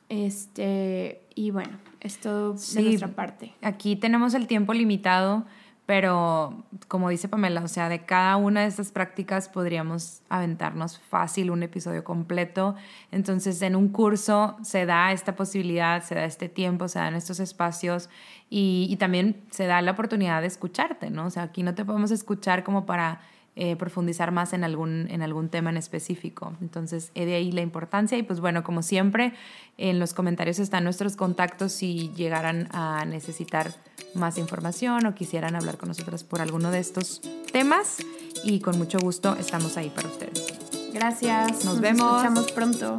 Este, 0.08 1.22
y 1.34 1.50
bueno, 1.50 1.78
es 2.00 2.18
todo 2.18 2.54
de 2.54 2.82
nuestra 2.82 3.08
parte. 3.08 3.52
Aquí 3.62 3.96
tenemos 3.96 4.34
el 4.34 4.46
tiempo 4.46 4.74
limitado, 4.74 5.46
pero 5.86 6.64
como 6.88 7.10
dice 7.10 7.28
Pamela, 7.28 7.62
o 7.62 7.68
sea, 7.68 7.88
de 7.88 8.04
cada 8.04 8.36
una 8.36 8.62
de 8.62 8.68
estas 8.68 8.90
prácticas 8.90 9.50
podríamos 9.50 10.22
aventarnos 10.30 10.98
fácil 10.98 11.50
un 11.50 11.62
episodio 11.62 12.04
completo. 12.04 12.74
Entonces, 13.10 13.60
en 13.60 13.76
un 13.76 13.88
curso 13.88 14.56
se 14.62 14.86
da 14.86 15.12
esta 15.12 15.36
posibilidad, 15.36 16.02
se 16.02 16.14
da 16.14 16.24
este 16.24 16.48
tiempo, 16.48 16.88
se 16.88 16.98
dan 16.98 17.14
estos 17.14 17.38
espacios 17.38 18.08
y, 18.48 18.86
y 18.88 18.96
también 18.96 19.42
se 19.50 19.66
da 19.66 19.82
la 19.82 19.90
oportunidad 19.92 20.40
de 20.40 20.46
escucharte, 20.46 21.10
¿no? 21.10 21.26
O 21.26 21.30
sea, 21.30 21.42
aquí 21.42 21.62
no 21.62 21.74
te 21.74 21.84
podemos 21.84 22.10
escuchar 22.10 22.64
como 22.64 22.86
para 22.86 23.20
eh, 23.56 23.76
profundizar 23.76 24.32
más 24.32 24.52
en 24.52 24.64
algún, 24.64 25.06
en 25.10 25.22
algún 25.22 25.48
tema 25.48 25.70
en 25.70 25.76
específico. 25.76 26.54
Entonces, 26.60 27.12
de 27.14 27.34
ahí 27.34 27.52
la 27.52 27.60
importancia. 27.60 28.18
Y 28.18 28.22
pues 28.24 28.40
bueno, 28.40 28.64
como 28.64 28.82
siempre, 28.82 29.32
en 29.78 29.98
los 30.00 30.12
comentarios 30.12 30.58
están 30.58 30.82
nuestros 30.84 31.14
contactos 31.14 31.72
si 31.72 32.10
llegaran 32.16 32.68
a 32.72 33.04
necesitar 33.04 33.72
más 34.14 34.38
información 34.38 35.06
o 35.06 35.14
quisieran 35.14 35.54
hablar 35.54 35.76
con 35.76 35.88
nosotros 35.88 36.24
por 36.24 36.40
alguno 36.40 36.70
de 36.70 36.80
estos 36.80 37.20
temas. 37.52 37.98
Y 38.42 38.60
con 38.60 38.76
mucho 38.76 38.98
gusto 38.98 39.36
estamos 39.38 39.76
ahí 39.76 39.90
para 39.90 40.08
ustedes. 40.08 40.92
Gracias. 40.92 41.52
Nos, 41.52 41.64
Nos 41.64 41.80
vemos. 41.80 42.02
Nos 42.02 42.24
escuchamos 42.24 42.52
pronto. 42.52 42.96